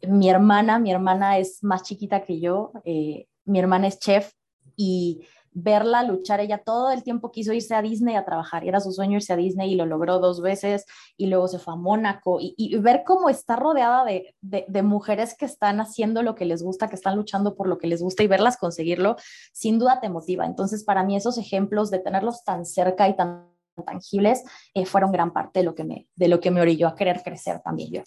Mi 0.08 0.30
hermana, 0.30 0.80
mi 0.80 0.92
hermana 0.92 1.38
es 1.38 1.64
más 1.64 1.84
chiquita 1.84 2.24
que 2.24 2.40
yo, 2.40 2.72
eh, 2.86 3.28
mi 3.46 3.60
hermana 3.60 3.88
es 3.88 4.00
chef 4.00 4.34
y 4.76 5.26
verla 5.54 6.04
luchar. 6.04 6.40
Ella 6.40 6.58
todo 6.58 6.92
el 6.92 7.04
tiempo 7.04 7.32
quiso 7.32 7.54
irse 7.54 7.76
a 7.76 7.82
Disney 7.82 8.16
a 8.16 8.26
trabajar, 8.26 8.66
era 8.66 8.80
su 8.80 8.92
sueño 8.92 9.18
irse 9.18 9.34
a 9.34 9.36
Disney 9.36 9.74
y 9.74 9.76
lo 9.76 9.86
logró 9.86 10.20
dos 10.20 10.42
veces 10.42 10.86
y 11.18 11.28
luego 11.28 11.48
se 11.48 11.60
fue 11.60 11.74
a 11.74 11.78
Mónaco 11.78 12.38
y, 12.42 12.78
ver 12.78 13.04
cómo 13.06 13.30
está 13.30 13.56
rodeada 13.56 14.04
de, 14.04 14.36
de, 14.42 14.82
mujeres 14.84 15.36
que 15.38 15.46
están 15.46 15.80
haciendo 15.80 16.22
lo 16.24 16.36
que 16.36 16.46
les 16.46 16.64
gusta, 16.64 16.90
que 16.90 16.96
están 16.96 17.16
luchando 17.16 17.56
por 17.56 17.68
lo 17.68 17.78
que 17.78 17.88
les 17.88 18.02
gusta 18.02 18.24
y 18.24 18.28
verlas 18.28 18.58
conseguirlo, 18.58 19.16
sin 19.54 19.80
duda 19.80 20.00
te 20.02 20.10
motiva. 20.10 20.46
Entonces, 20.46 20.84
para 20.84 21.04
mí 21.04 21.16
esos 21.16 21.38
ejemplos 21.38 21.92
de 21.92 22.00
tenerlos 22.00 22.44
tan 22.44 22.66
cerca 22.66 23.08
y 23.08 23.16
tan 23.16 23.48
tangibles 23.86 24.44
eh, 24.74 24.86
fueron 24.86 25.12
gran 25.12 25.32
parte 25.32 25.60
de 25.60 25.66
lo 25.66 25.76
que 25.76 25.84
me, 25.84 26.08
de 26.16 26.28
lo 26.28 26.40
que 26.40 26.52
me 26.52 26.62
orilló 26.62 26.88
a 26.88 26.96
querer 26.96 27.24
crecer 27.24 27.62
también 27.62 27.92
yo. 27.92 28.02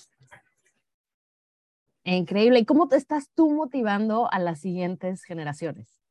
Increíble. 2.04 2.60
¿Y 2.60 2.64
cómo 2.64 2.86
te 2.86 2.96
estás 2.96 3.30
tú 3.34 3.50
motivando 3.50 4.32
a 4.32 4.38
las 4.38 4.60
siguientes 4.60 5.24
generaciones? 5.24 6.05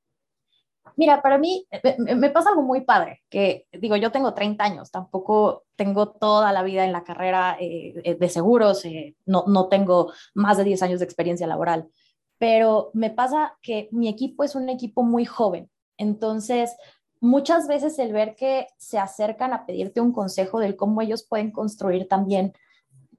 Mira, 0.96 1.22
para 1.22 1.38
mí 1.38 1.66
eh, 1.72 1.96
me, 2.00 2.30
pasa 2.30 2.50
algo 2.50 2.62
muy 2.62 2.82
padre, 2.82 3.24
que 3.30 3.68
digo, 3.72 3.96
yo 3.96 4.12
tengo 4.12 4.34
30 4.34 4.64
años, 4.64 4.92
tampoco 4.92 5.64
tengo 5.76 6.10
toda 6.10 6.52
la 6.52 6.64
vida 6.64 6.86
en 6.86 6.92
la 6.92 7.04
carrera 7.04 7.58
eh, 7.60 7.94
eh, 8.04 8.16
de 8.16 8.30
seguros, 8.30 8.84
no, 9.26 9.46
no 9.48 9.68
tengo 9.68 10.14
más 10.34 10.58
de 10.58 10.64
10 10.64 10.84
años 10.84 11.00
de 11.00 11.06
experiencia 11.06 11.48
laboral, 11.48 11.90
pero 12.38 12.92
me 12.94 13.10
pasa 13.10 13.58
que 13.62 13.90
mi 13.92 14.08
equipo 14.08 14.44
es 14.44 14.56
un 14.56 14.70
equipo 14.70 15.04
muy 15.04 15.26
joven, 15.26 15.70
entonces 15.98 16.76
muchas 17.20 17.68
veces 17.68 17.98
el 18.00 18.14
ver 18.14 18.36
que 18.36 18.68
se 18.78 19.00
acercan 19.00 19.54
a 19.54 19.66
pedirte 19.66 20.02
un 20.02 20.14
consejo 20.14 20.60
del 20.60 20.76
cómo 20.76 21.02
ellos 21.02 21.26
pueden 21.28 21.52
construir 21.52 22.08
también 22.08 22.54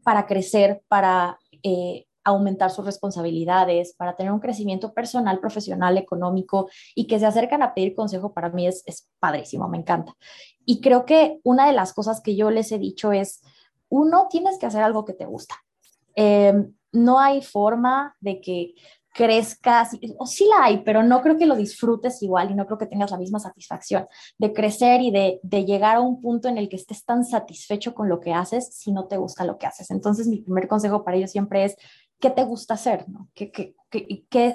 para 0.02 0.26
crecer, 0.26 0.82
para 0.88 1.38
aumentar 2.26 2.70
sus 2.70 2.84
responsabilidades, 2.84 3.94
para 3.94 4.16
tener 4.16 4.32
un 4.32 4.40
crecimiento 4.40 4.92
personal, 4.92 5.38
profesional, 5.38 5.96
económico 5.96 6.68
y 6.94 7.06
que 7.06 7.18
se 7.18 7.26
acercan 7.26 7.62
a 7.62 7.72
pedir 7.72 7.94
consejo, 7.94 8.32
para 8.32 8.50
mí 8.50 8.66
es, 8.66 8.82
es 8.86 9.08
padrísimo, 9.20 9.68
me 9.68 9.78
encanta. 9.78 10.12
Y 10.64 10.80
creo 10.80 11.06
que 11.06 11.38
una 11.44 11.68
de 11.68 11.72
las 11.72 11.92
cosas 11.94 12.20
que 12.20 12.34
yo 12.34 12.50
les 12.50 12.72
he 12.72 12.78
dicho 12.78 13.12
es, 13.12 13.42
uno, 13.88 14.26
tienes 14.28 14.58
que 14.58 14.66
hacer 14.66 14.82
algo 14.82 15.04
que 15.04 15.12
te 15.12 15.24
gusta. 15.24 15.54
Em, 16.16 16.74
no 16.92 17.20
hay 17.20 17.42
forma 17.42 18.16
de 18.20 18.40
que 18.40 18.74
crezcas, 19.16 19.96
o 20.18 20.26
sí 20.26 20.46
la 20.46 20.66
hay, 20.66 20.82
pero 20.82 21.02
no 21.02 21.22
creo 21.22 21.38
que 21.38 21.46
lo 21.46 21.56
disfrutes 21.56 22.22
igual 22.22 22.50
y 22.50 22.54
no 22.54 22.66
creo 22.66 22.76
que 22.76 22.86
tengas 22.86 23.10
la 23.10 23.16
misma 23.16 23.38
satisfacción 23.38 24.06
de 24.36 24.52
crecer 24.52 25.00
y 25.00 25.10
de, 25.10 25.40
de, 25.42 25.64
llegar 25.64 25.96
a 25.96 26.00
un 26.00 26.20
punto 26.20 26.48
en 26.48 26.58
el 26.58 26.68
que 26.68 26.76
estés 26.76 27.02
tan 27.02 27.24
satisfecho 27.24 27.94
con 27.94 28.10
lo 28.10 28.20
que 28.20 28.34
haces 28.34 28.74
si 28.74 28.92
no 28.92 29.06
te 29.06 29.16
gusta 29.16 29.44
lo 29.44 29.56
que 29.56 29.66
haces. 29.66 29.90
Entonces, 29.90 30.28
mi 30.28 30.42
primer 30.42 30.68
consejo 30.68 31.02
para 31.02 31.16
ellos 31.16 31.30
siempre 31.30 31.64
es, 31.64 31.76
qué 32.20 32.30
te 32.30 32.44
gusta 32.44 32.74
hacer, 32.74 33.08
¿no? 33.08 33.28
¿Qué, 33.34 33.74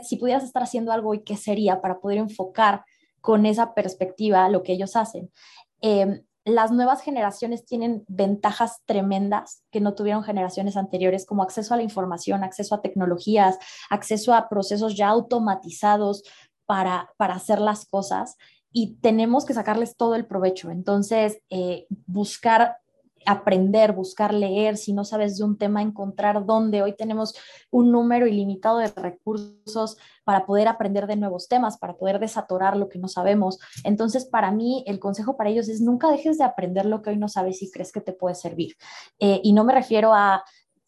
si 0.04 0.18
pudieras 0.18 0.44
estar 0.44 0.64
haciendo 0.64 0.92
algo 0.92 1.14
y 1.14 1.24
qué 1.24 1.38
sería 1.38 1.82
para 1.82 2.00
poder 2.00 2.18
enfocar 2.18 2.84
con 3.22 3.46
esa 3.46 3.74
perspectiva 3.74 4.50
lo 4.50 4.64
que 4.64 4.74
ellos 4.74 4.96
hacen. 4.96 5.32
Em, 5.80 6.24
las 6.44 6.72
nuevas 6.72 7.04
generaciones 7.04 7.66
tienen 7.66 8.04
ventajas 8.08 8.82
tremendas 8.86 9.64
que 9.72 9.80
no 9.80 9.94
tuvieron 9.94 10.24
generaciones 10.24 10.76
anteriores, 10.76 11.28
como 11.28 11.44
acceso 11.44 11.74
a 11.74 11.78
la 11.78 11.84
información, 11.84 12.44
acceso 12.44 12.74
a 12.74 12.82
tecnologías, 12.82 13.60
acceso 13.92 14.34
a 14.34 14.50
procesos 14.50 14.96
ya 14.98 15.10
automatizados 15.10 16.24
para, 16.66 17.12
para 17.18 17.36
hacer 17.36 17.62
las 17.62 17.86
cosas 17.86 18.38
y 18.72 18.96
tenemos 19.02 19.46
que 19.46 19.54
sacarles 19.54 19.96
todo 19.96 20.16
el 20.16 20.26
provecho. 20.26 20.72
Entonces, 20.72 21.40
eh, 21.50 21.86
buscar 22.08 22.78
aprender, 23.26 23.94
buscar 23.94 24.34
leer, 24.34 24.78
si 24.78 24.94
no 24.94 25.04
sabes 25.04 25.38
de 25.38 25.44
un 25.44 25.58
tema, 25.58 25.82
encontrar 25.82 26.46
dónde. 26.46 26.82
Hoy 26.82 26.94
tenemos 26.94 27.36
un 27.70 27.92
número 27.92 28.28
ilimitado 28.28 28.78
de 28.78 28.88
recursos 28.88 29.98
para 30.24 30.46
poder 30.46 30.68
aprender 30.68 31.08
de 31.08 31.16
nuevos 31.16 31.48
temas, 31.48 31.78
para 31.78 31.98
poder 31.98 32.20
desatorar 32.20 32.78
lo 32.78 32.90
que 32.90 33.00
no 33.00 33.08
sabemos. 33.08 33.60
Entonces, 33.84 34.26
para 34.26 34.52
mí, 34.52 34.84
el 34.88 35.00
consejo 35.00 35.38
para 35.38 35.50
ellos 35.50 35.68
es 35.70 35.82
nunca 35.82 36.12
dejes 36.12 36.38
de 36.38 36.44
aprender 36.44 36.86
lo 36.86 37.02
que 37.02 37.12
hoy 37.12 37.18
no 37.18 37.28
sabes 37.28 37.62
y 37.62 37.72
crees 37.72 37.92
que 37.92 38.02
te 38.02 38.14
puede 38.14 38.36
servir. 38.36 38.76
Eh, 39.20 39.42
y 39.44 39.54
no 39.54 39.64
me 39.64 39.74
refiero 39.74 40.14
a 40.14 40.44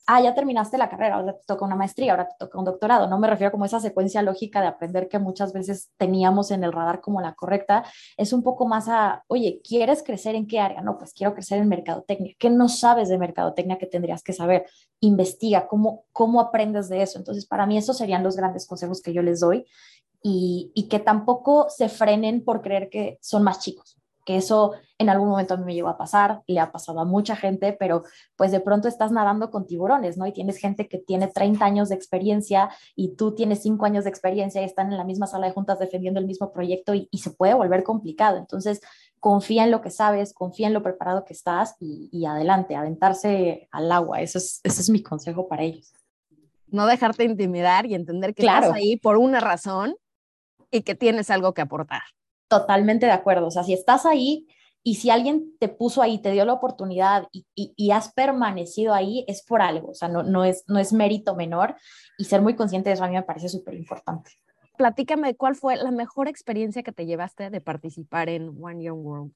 ah, 0.07 0.21
ya 0.21 0.33
terminaste 0.33 0.77
la 0.77 0.89
carrera, 0.89 1.15
ahora 1.15 1.33
te 1.37 1.45
toca 1.45 1.65
una 1.65 1.75
maestría, 1.75 2.11
ahora 2.11 2.27
te 2.27 2.35
toca 2.37 2.59
un 2.59 2.65
doctorado. 2.65 3.07
No 3.07 3.19
me 3.19 3.27
refiero 3.27 3.51
como 3.51 3.65
esa 3.65 3.79
secuencia 3.79 4.21
lógica 4.21 4.61
de 4.61 4.67
aprender 4.67 5.07
que 5.07 5.19
muchas 5.19 5.53
veces 5.53 5.91
teníamos 5.97 6.51
en 6.51 6.63
el 6.63 6.73
radar 6.73 7.01
como 7.01 7.21
la 7.21 7.35
correcta. 7.35 7.83
Es 8.17 8.33
un 8.33 8.43
poco 8.43 8.67
más 8.67 8.87
a, 8.89 9.23
oye, 9.27 9.61
¿quieres 9.63 10.03
crecer 10.03 10.35
en 10.35 10.47
qué 10.47 10.59
área? 10.59 10.81
No, 10.81 10.97
pues 10.97 11.13
quiero 11.13 11.33
crecer 11.33 11.59
en 11.59 11.69
mercadotecnia. 11.69 12.33
¿Qué 12.37 12.49
no 12.49 12.69
sabes 12.69 13.09
de 13.09 13.17
mercadotecnia 13.17 13.77
que 13.77 13.87
tendrías 13.87 14.23
que 14.23 14.33
saber? 14.33 14.65
Investiga, 14.99 15.67
¿cómo, 15.67 16.05
cómo 16.11 16.41
aprendes 16.41 16.89
de 16.89 17.01
eso? 17.01 17.17
Entonces, 17.17 17.45
para 17.45 17.65
mí 17.65 17.77
esos 17.77 17.97
serían 17.97 18.23
los 18.23 18.35
grandes 18.35 18.67
consejos 18.67 19.01
que 19.01 19.13
yo 19.13 19.21
les 19.21 19.39
doy 19.39 19.65
y, 20.21 20.71
y 20.73 20.87
que 20.87 20.99
tampoco 20.99 21.67
se 21.69 21.89
frenen 21.89 22.43
por 22.43 22.61
creer 22.61 22.89
que 22.89 23.17
son 23.21 23.43
más 23.43 23.59
chicos 23.59 23.97
que 24.25 24.37
eso 24.37 24.73
en 24.97 25.09
algún 25.09 25.29
momento 25.29 25.53
a 25.53 25.57
mí 25.57 25.65
me 25.65 25.73
llevó 25.73 25.89
a 25.89 25.97
pasar, 25.97 26.43
le 26.47 26.59
ha 26.59 26.71
pasado 26.71 26.99
a 26.99 27.05
mucha 27.05 27.35
gente, 27.35 27.73
pero 27.73 28.03
pues 28.35 28.51
de 28.51 28.59
pronto 28.59 28.87
estás 28.87 29.11
nadando 29.11 29.51
con 29.51 29.67
tiburones, 29.67 30.17
¿no? 30.17 30.25
Y 30.25 30.33
tienes 30.33 30.57
gente 30.57 30.87
que 30.87 30.97
tiene 30.97 31.27
30 31.27 31.63
años 31.65 31.89
de 31.89 31.95
experiencia 31.95 32.69
y 32.95 33.15
tú 33.15 33.35
tienes 33.35 33.61
5 33.61 33.85
años 33.85 34.03
de 34.05 34.09
experiencia 34.09 34.61
y 34.61 34.65
están 34.65 34.91
en 34.91 34.97
la 34.97 35.03
misma 35.03 35.27
sala 35.27 35.47
de 35.47 35.53
juntas 35.53 35.79
defendiendo 35.79 36.19
el 36.19 36.25
mismo 36.25 36.51
proyecto 36.51 36.93
y, 36.93 37.09
se 37.23 37.31
puede 37.31 37.53
volver 37.53 37.83
complicado. 37.83 38.37
Entonces, 38.37 38.81
confía 39.19 39.63
en 39.63 39.71
lo 39.71 39.81
que 39.81 39.89
sabes, 39.89 40.33
confía 40.33 40.67
en 40.67 40.73
lo 40.73 40.83
preparado 40.83 41.23
que 41.23 41.33
estás 41.33 41.75
y, 41.79 42.25
adelante, 42.25 42.75
aventarse 42.75 43.69
al 43.71 43.91
agua. 43.91 44.21
Eso 44.21 44.37
es, 44.37 44.59
ese 44.63 44.81
es 44.81 44.89
mi 44.89 45.01
consejo 45.01 45.47
para 45.47 45.63
ellos. 45.63 45.93
No 46.67 46.85
dejarte 46.85 47.23
intimidar 47.23 47.85
y 47.85 47.95
entender 47.95 48.33
que 48.33 48.41
estás 48.41 48.71
ahí 48.71 48.97
por 48.97 49.17
una 49.17 49.39
razón 49.39 49.95
y 50.69 50.81
que 50.81 50.95
tienes 50.95 51.29
algo 51.29 51.53
que 51.53 51.61
aportar. 51.61 52.01
Totalmente 52.53 53.07
de 53.07 53.11
acuerdo. 53.11 53.47
O 53.47 53.51
sea, 53.51 53.63
si 53.63 53.73
estás 53.73 54.05
ahí 54.05 54.47
y 54.83 54.95
si 54.95 55.09
alguien 55.09 55.57
te 55.59 55.69
puso 55.69 56.03
ahí, 56.03 56.19
te 56.19 56.31
dio 56.31 56.45
la 56.45 56.53
oportunidad 56.53 57.27
y, 57.31 57.47
y, 57.55 57.89
has 57.89 58.13
permanecido 58.13 58.93
ahí, 58.93 59.25
es 59.27 59.43
por 59.43 59.63
algo. 59.63 59.89
O 59.89 59.93
sea, 59.95 60.07
no, 60.07 60.21
no, 60.21 60.43
es, 60.43 60.63
no 60.67 60.77
es 60.77 60.93
mérito 60.93 61.35
menor 61.35 61.75
y 62.19 62.25
ser 62.25 62.43
muy 62.43 62.55
consciente 62.55 62.89
de 62.89 62.93
eso 62.93 63.03
a 63.03 63.07
mí 63.07 63.15
me 63.15 63.23
parece 63.23 63.49
súper 63.49 63.73
importante. 63.73 64.29
Platícame, 64.77 65.35
¿cuál 65.35 65.55
fue 65.55 65.77
la 65.77 65.89
mejor 65.89 66.27
experiencia 66.27 66.83
que 66.83 66.91
te 66.91 67.07
llevaste 67.07 67.49
de 67.49 67.59
participar 67.59 68.29
en 68.29 68.49
One 68.61 68.83
Young 68.83 69.03
World? 69.03 69.31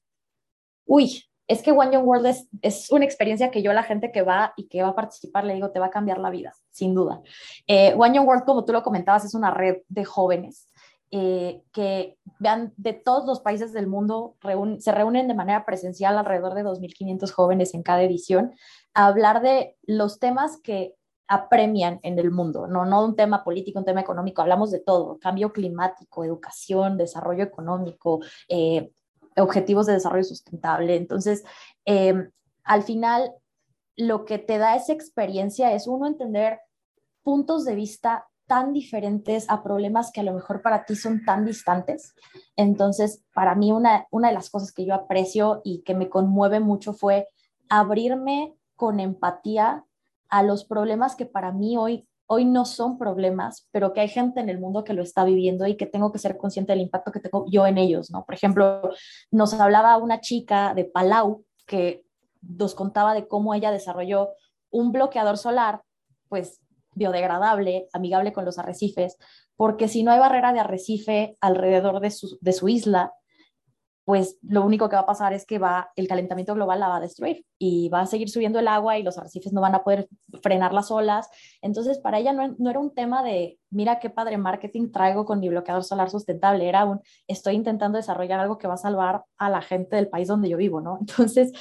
Uy, 0.86 1.24
es 1.48 1.62
que 1.62 1.72
One 1.72 1.92
Young 1.92 2.06
World 2.06 2.26
es, 2.26 2.46
es, 2.62 2.92
una 2.92 3.04
experiencia 3.04 3.50
que 3.50 3.62
yo 3.62 3.72
a 3.72 3.74
la 3.74 3.82
gente 3.82 4.12
que 4.12 4.22
va 4.22 4.52
y 4.56 4.68
que 4.68 4.82
va 4.82 4.90
a 4.90 4.94
participar 4.94 5.44
le 5.44 5.54
digo, 5.54 5.72
te 5.72 5.80
va 5.80 5.86
a 5.86 5.90
cambiar 5.90 6.18
la 6.18 6.30
vida, 6.30 6.54
sin 6.70 6.94
duda. 6.94 7.20
Eh, 7.66 7.94
One 7.98 8.14
Young 8.14 8.28
World, 8.28 8.44
como 8.44 8.64
tú 8.64 8.72
lo 8.72 8.84
comentabas, 8.84 9.24
es 9.24 9.34
una 9.34 9.50
red 9.50 9.78
de 9.88 10.04
jóvenes 10.04 10.68
eh, 11.10 11.62
que 11.72 12.18
vean 12.38 12.74
de 12.76 12.92
todos 12.92 13.26
los 13.26 13.40
países 13.40 13.72
del 13.72 13.86
mundo, 13.86 14.36
se 14.78 14.92
reúnen 14.92 15.28
de 15.28 15.34
manera 15.34 15.64
presencial 15.64 16.18
alrededor 16.18 16.54
de 16.54 16.64
2.500 16.64 17.30
jóvenes 17.32 17.74
en 17.74 17.82
cada 17.82 18.02
edición 18.02 18.52
a 18.94 19.06
hablar 19.06 19.40
de 19.40 19.76
los 19.82 20.18
temas 20.18 20.58
que 20.62 20.94
apremian 21.26 22.00
en 22.02 22.18
el 22.18 22.30
mundo, 22.30 22.66
no, 22.66 22.86
no 22.86 23.04
un 23.04 23.14
tema 23.14 23.44
político, 23.44 23.78
un 23.78 23.84
tema 23.84 24.00
económico, 24.00 24.40
hablamos 24.40 24.70
de 24.70 24.80
todo, 24.80 25.18
cambio 25.18 25.52
climático, 25.52 26.24
educación, 26.24 26.96
desarrollo 26.96 27.44
económico, 27.44 28.20
eh, 28.48 28.90
objetivos 29.36 29.86
de 29.86 29.92
desarrollo 29.92 30.24
sustentable. 30.24 30.96
Entonces, 30.96 31.44
em, 31.84 32.30
al 32.64 32.82
final, 32.82 33.32
lo 33.96 34.24
que 34.24 34.38
te 34.38 34.58
da 34.58 34.74
esa 34.74 34.92
experiencia 34.92 35.72
es 35.74 35.86
uno 35.86 36.06
entender 36.06 36.60
puntos 37.22 37.64
de 37.64 37.74
vista 37.74 38.26
tan 38.48 38.72
diferentes 38.72 39.48
a 39.48 39.62
problemas 39.62 40.10
que 40.10 40.20
a 40.20 40.24
lo 40.24 40.32
mejor 40.32 40.62
para 40.62 40.84
ti 40.84 40.96
son 40.96 41.24
tan 41.24 41.44
distantes. 41.44 42.14
Entonces, 42.56 43.22
para 43.34 43.54
mí 43.54 43.70
una, 43.70 44.08
una 44.10 44.28
de 44.28 44.34
las 44.34 44.50
cosas 44.50 44.72
que 44.72 44.84
yo 44.84 44.94
aprecio 44.94 45.60
y 45.64 45.82
que 45.82 45.94
me 45.94 46.08
conmueve 46.08 46.58
mucho 46.58 46.94
fue 46.94 47.28
abrirme 47.68 48.54
con 48.74 48.98
empatía 48.98 49.84
a 50.30 50.42
los 50.42 50.64
problemas 50.64 51.14
que 51.14 51.26
para 51.26 51.52
mí 51.52 51.76
hoy, 51.76 52.08
hoy 52.26 52.46
no 52.46 52.64
son 52.64 52.98
problemas, 52.98 53.68
pero 53.70 53.92
que 53.92 54.00
hay 54.00 54.08
gente 54.08 54.40
en 54.40 54.48
el 54.48 54.58
mundo 54.58 54.82
que 54.82 54.94
lo 54.94 55.02
está 55.02 55.24
viviendo 55.24 55.66
y 55.66 55.76
que 55.76 55.86
tengo 55.86 56.10
que 56.10 56.18
ser 56.18 56.38
consciente 56.38 56.72
del 56.72 56.82
impacto 56.82 57.12
que 57.12 57.20
tengo 57.20 57.44
yo 57.50 57.66
en 57.66 57.76
ellos, 57.76 58.10
¿no? 58.10 58.24
Por 58.24 58.34
ejemplo, 58.34 58.90
nos 59.30 59.52
hablaba 59.54 59.96
una 59.98 60.20
chica 60.20 60.74
de 60.74 60.84
Palau 60.84 61.44
que 61.66 62.02
nos 62.40 62.74
contaba 62.74 63.14
de 63.14 63.28
cómo 63.28 63.52
ella 63.52 63.70
desarrolló 63.70 64.30
un 64.70 64.90
bloqueador 64.92 65.36
solar, 65.36 65.82
pues 66.28 66.60
biodegradable, 66.98 67.88
amigable 67.92 68.32
con 68.32 68.44
los 68.44 68.58
arrecifes, 68.58 69.16
porque 69.56 69.88
si 69.88 70.02
no 70.02 70.10
hay 70.10 70.18
barrera 70.18 70.52
de 70.52 70.60
arrecife 70.60 71.36
alrededor 71.40 72.00
de 72.00 72.10
su, 72.10 72.38
de 72.40 72.52
su 72.52 72.68
isla, 72.68 73.12
pues 74.08 74.38
lo 74.40 74.64
único 74.64 74.88
que 74.88 74.96
va 74.96 75.02
a 75.02 75.06
pasar 75.06 75.34
es 75.34 75.44
que 75.44 75.58
va, 75.58 75.90
el 75.94 76.08
calentamiento 76.08 76.54
global 76.54 76.80
la 76.80 76.88
va 76.88 76.96
a 76.96 77.00
destruir 77.00 77.44
y 77.58 77.90
va 77.90 78.00
a 78.00 78.06
seguir 78.06 78.30
subiendo 78.30 78.58
el 78.58 78.66
agua 78.66 78.96
y 78.96 79.02
los 79.02 79.18
arrecifes 79.18 79.52
no 79.52 79.60
van 79.60 79.74
a 79.74 79.84
poder 79.84 80.08
frenar 80.42 80.72
las 80.72 80.90
olas. 80.90 81.28
Entonces, 81.60 81.98
para 81.98 82.18
ella 82.18 82.32
no, 82.32 82.56
no, 82.58 82.70
era 82.70 82.78
un 82.78 82.94
tema 82.94 83.22
de, 83.22 83.58
mira 83.68 83.98
qué 83.98 84.08
padre 84.08 84.38
marketing 84.38 84.92
traigo 84.92 85.26
con 85.26 85.40
mi 85.40 85.50
bloqueador 85.50 85.84
solar 85.84 86.08
sustentable, 86.08 86.66
era 86.66 86.86
un, 86.86 87.02
estoy 87.26 87.54
intentando 87.54 87.98
desarrollar 87.98 88.40
algo 88.40 88.56
que 88.56 88.66
va 88.66 88.74
a 88.74 88.78
salvar 88.78 89.24
a 89.36 89.50
la 89.50 89.60
gente 89.60 89.96
del 89.96 90.08
país 90.08 90.26
donde 90.26 90.48
yo 90.48 90.56
vivo, 90.56 90.80
¿no? 90.80 90.96
Entonces, 91.00 91.52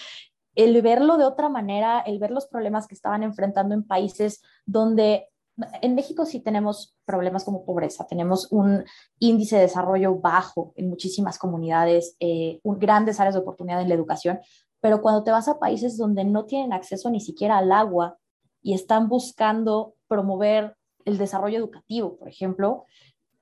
el 0.57 0.81
verlo 0.81 1.17
de 1.17 1.23
otra 1.23 1.49
manera, 1.49 1.99
el 1.99 2.17
ver 2.17 2.31
los 2.31 2.47
problemas 2.47 2.87
que 2.87 2.95
estaban 2.95 3.21
enfrentando 3.21 3.75
en 3.75 3.83
países 3.83 4.41
donde 4.65 5.29
en 5.81 5.93
México 5.93 6.25
sí 6.25 6.39
tenemos 6.39 6.95
problemas 7.05 7.43
como 7.43 7.63
pobreza, 7.63 8.07
tenemos 8.07 8.51
un 8.51 8.83
índice 9.19 9.55
de 9.55 9.63
desarrollo 9.63 10.15
bajo 10.15 10.73
en 10.75 10.89
muchísimas 10.89 11.37
comunidades, 11.37 12.15
eh, 12.19 12.59
grandes 12.63 13.19
áreas 13.19 13.35
de 13.35 13.41
oportunidad 13.41 13.81
en 13.81 13.89
la 13.89 13.95
educación, 13.95 14.39
pero 14.81 15.01
cuando 15.01 15.23
te 15.23 15.31
vas 15.31 15.47
a 15.47 15.59
países 15.59 15.95
donde 15.95 16.25
no 16.25 16.45
tienen 16.45 16.73
acceso 16.73 17.11
ni 17.11 17.19
siquiera 17.19 17.59
al 17.59 17.71
agua 17.71 18.17
y 18.63 18.73
están 18.73 19.09
buscando 19.09 19.93
promover 20.07 20.75
el 21.05 21.19
desarrollo 21.19 21.59
educativo, 21.59 22.17
por 22.17 22.29
ejemplo, 22.29 22.85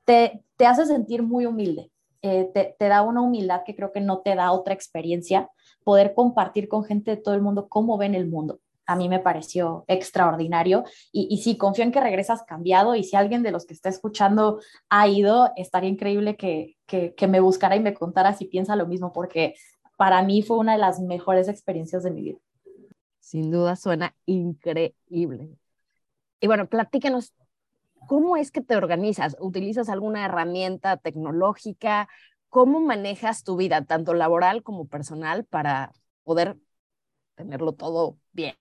te, 0.03 0.43
te 0.57 0.65
hace 0.65 0.85
sentir 0.85 1.23
muy 1.23 1.45
humilde, 1.45 1.91
eh, 2.25 2.75
te, 2.79 2.87
da 2.87 3.03
una 3.03 3.21
humildad 3.21 3.61
que 3.63 3.75
creo 3.75 3.91
que 3.91 4.01
no 4.01 4.21
te 4.21 4.33
da 4.33 4.51
otra 4.51 4.73
experiencia 4.73 5.47
poder 5.83 6.15
compartir 6.15 6.67
con 6.67 6.83
gente 6.83 7.11
de 7.11 7.17
todo 7.17 7.35
el 7.35 7.41
mundo 7.41 7.67
cómo 7.69 7.99
ven 7.99 8.15
el 8.15 8.27
mundo. 8.27 8.59
A 8.87 8.95
mí 8.95 9.09
me 9.09 9.19
pareció 9.19 9.85
extraordinario 9.87 10.83
y, 11.11 11.27
y 11.29 11.37
sí, 11.43 11.55
confío 11.55 11.83
en 11.83 11.91
que 11.91 12.01
regresas 12.01 12.41
cambiado 12.41 12.95
y 12.95 13.03
si 13.03 13.15
alguien 13.15 13.43
de 13.43 13.51
los 13.51 13.67
que 13.67 13.75
está 13.75 13.89
escuchando 13.89 14.59
ha 14.89 15.07
ido, 15.07 15.51
estaría 15.55 15.89
increíble 15.89 16.35
que, 16.35 16.77
que, 16.87 17.13
que 17.13 17.27
me 17.27 17.39
buscara 17.41 17.75
y 17.75 17.79
me 17.79 17.93
contara 17.93 18.33
si 18.33 18.45
piensa 18.45 18.75
lo 18.75 18.87
mismo, 18.87 19.13
porque 19.13 19.53
para 19.95 20.23
mí 20.23 20.41
fue 20.41 20.57
una 20.57 20.73
de 20.73 20.79
las 20.79 20.99
mejores 20.99 21.47
experiencias 21.47 22.01
de 22.01 22.11
mi 22.11 22.21
vida. 22.21 22.39
Sin 23.19 23.51
duda 23.51 23.75
suena 23.75 24.15
increíble. 24.25 25.49
Y 26.39 26.47
bueno, 26.47 26.67
platícanos, 26.67 27.35
¿cómo 28.07 28.37
es 28.37 28.51
que 28.51 28.61
te 28.61 28.75
organizas? 28.75 29.35
¿Utilizas 29.39 29.89
alguna 29.89 30.25
herramienta 30.25 30.97
tecnológica? 30.97 32.07
¿Cómo 32.49 32.79
manejas 32.79 33.43
tu 33.43 33.57
vida, 33.57 33.85
tanto 33.85 34.13
laboral 34.13 34.63
como 34.63 34.87
personal, 34.87 35.45
para 35.45 35.91
poder 36.23 36.57
tenerlo 37.35 37.73
todo 37.73 38.17
bien? 38.31 38.55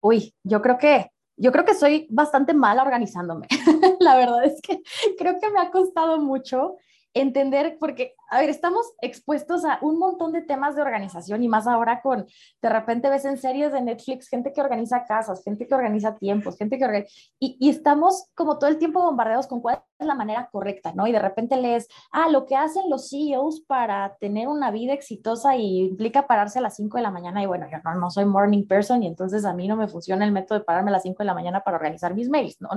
Uy, 0.00 0.34
yo 0.42 0.62
creo 0.62 0.78
que 0.78 1.10
yo 1.36 1.52
creo 1.52 1.64
que 1.64 1.74
soy 1.74 2.06
bastante 2.10 2.52
mala 2.52 2.82
organizándome. 2.82 3.46
La 4.00 4.14
verdad 4.16 4.44
es 4.44 4.60
que 4.60 4.82
creo 5.18 5.40
que 5.40 5.50
me 5.50 5.60
ha 5.60 5.70
costado 5.70 6.18
mucho 6.18 6.76
entender, 7.14 7.76
porque, 7.80 8.14
a 8.30 8.40
ver, 8.40 8.50
estamos 8.50 8.86
expuestos 9.00 9.64
a 9.64 9.78
un 9.82 9.98
montón 9.98 10.32
de 10.32 10.42
temas 10.42 10.76
de 10.76 10.82
organización 10.82 11.42
y 11.42 11.48
más 11.48 11.66
ahora 11.66 12.00
con, 12.02 12.26
de 12.62 12.68
repente 12.68 13.10
ves 13.10 13.24
en 13.24 13.36
series 13.36 13.72
de 13.72 13.80
Netflix 13.80 14.28
gente 14.28 14.52
que 14.52 14.60
organiza 14.60 15.04
casas, 15.04 15.42
gente 15.42 15.66
que 15.66 15.74
organiza 15.74 16.16
tiempos, 16.16 16.56
gente 16.56 16.78
que 16.78 16.84
organiza, 16.84 17.12
y, 17.38 17.56
y 17.58 17.70
estamos 17.70 18.28
como 18.34 18.58
todo 18.58 18.70
el 18.70 18.78
tiempo 18.78 19.02
bombardeados 19.02 19.46
con 19.46 19.60
cuál 19.60 19.82
es 19.98 20.06
la 20.06 20.14
manera 20.14 20.48
correcta, 20.50 20.92
¿no? 20.94 21.06
Y 21.06 21.12
de 21.12 21.18
repente 21.18 21.56
lees, 21.56 21.88
ah, 22.12 22.28
lo 22.28 22.46
que 22.46 22.56
hacen 22.56 22.88
los 22.88 23.10
CEOs 23.10 23.62
para 23.62 24.16
tener 24.20 24.48
una 24.48 24.70
vida 24.70 24.92
exitosa 24.92 25.56
y 25.56 25.80
implica 25.80 26.26
pararse 26.26 26.58
a 26.58 26.62
las 26.62 26.76
5 26.76 26.96
de 26.96 27.02
la 27.02 27.10
mañana 27.10 27.42
y 27.42 27.46
bueno, 27.46 27.66
yo 27.70 27.78
no, 27.84 27.94
no 27.94 28.10
soy 28.10 28.24
morning 28.24 28.66
person 28.66 29.02
y 29.02 29.06
entonces 29.06 29.44
a 29.44 29.52
mí 29.52 29.68
no 29.68 29.76
me 29.76 29.88
funciona 29.88 30.24
el 30.24 30.32
método 30.32 30.60
de 30.60 30.64
pararme 30.64 30.90
a 30.90 30.92
las 30.92 31.02
5 31.02 31.18
de 31.18 31.24
la 31.26 31.34
mañana 31.34 31.62
para 31.62 31.76
organizar 31.76 32.14
mis 32.14 32.28
mails, 32.28 32.60
¿no? 32.60 32.70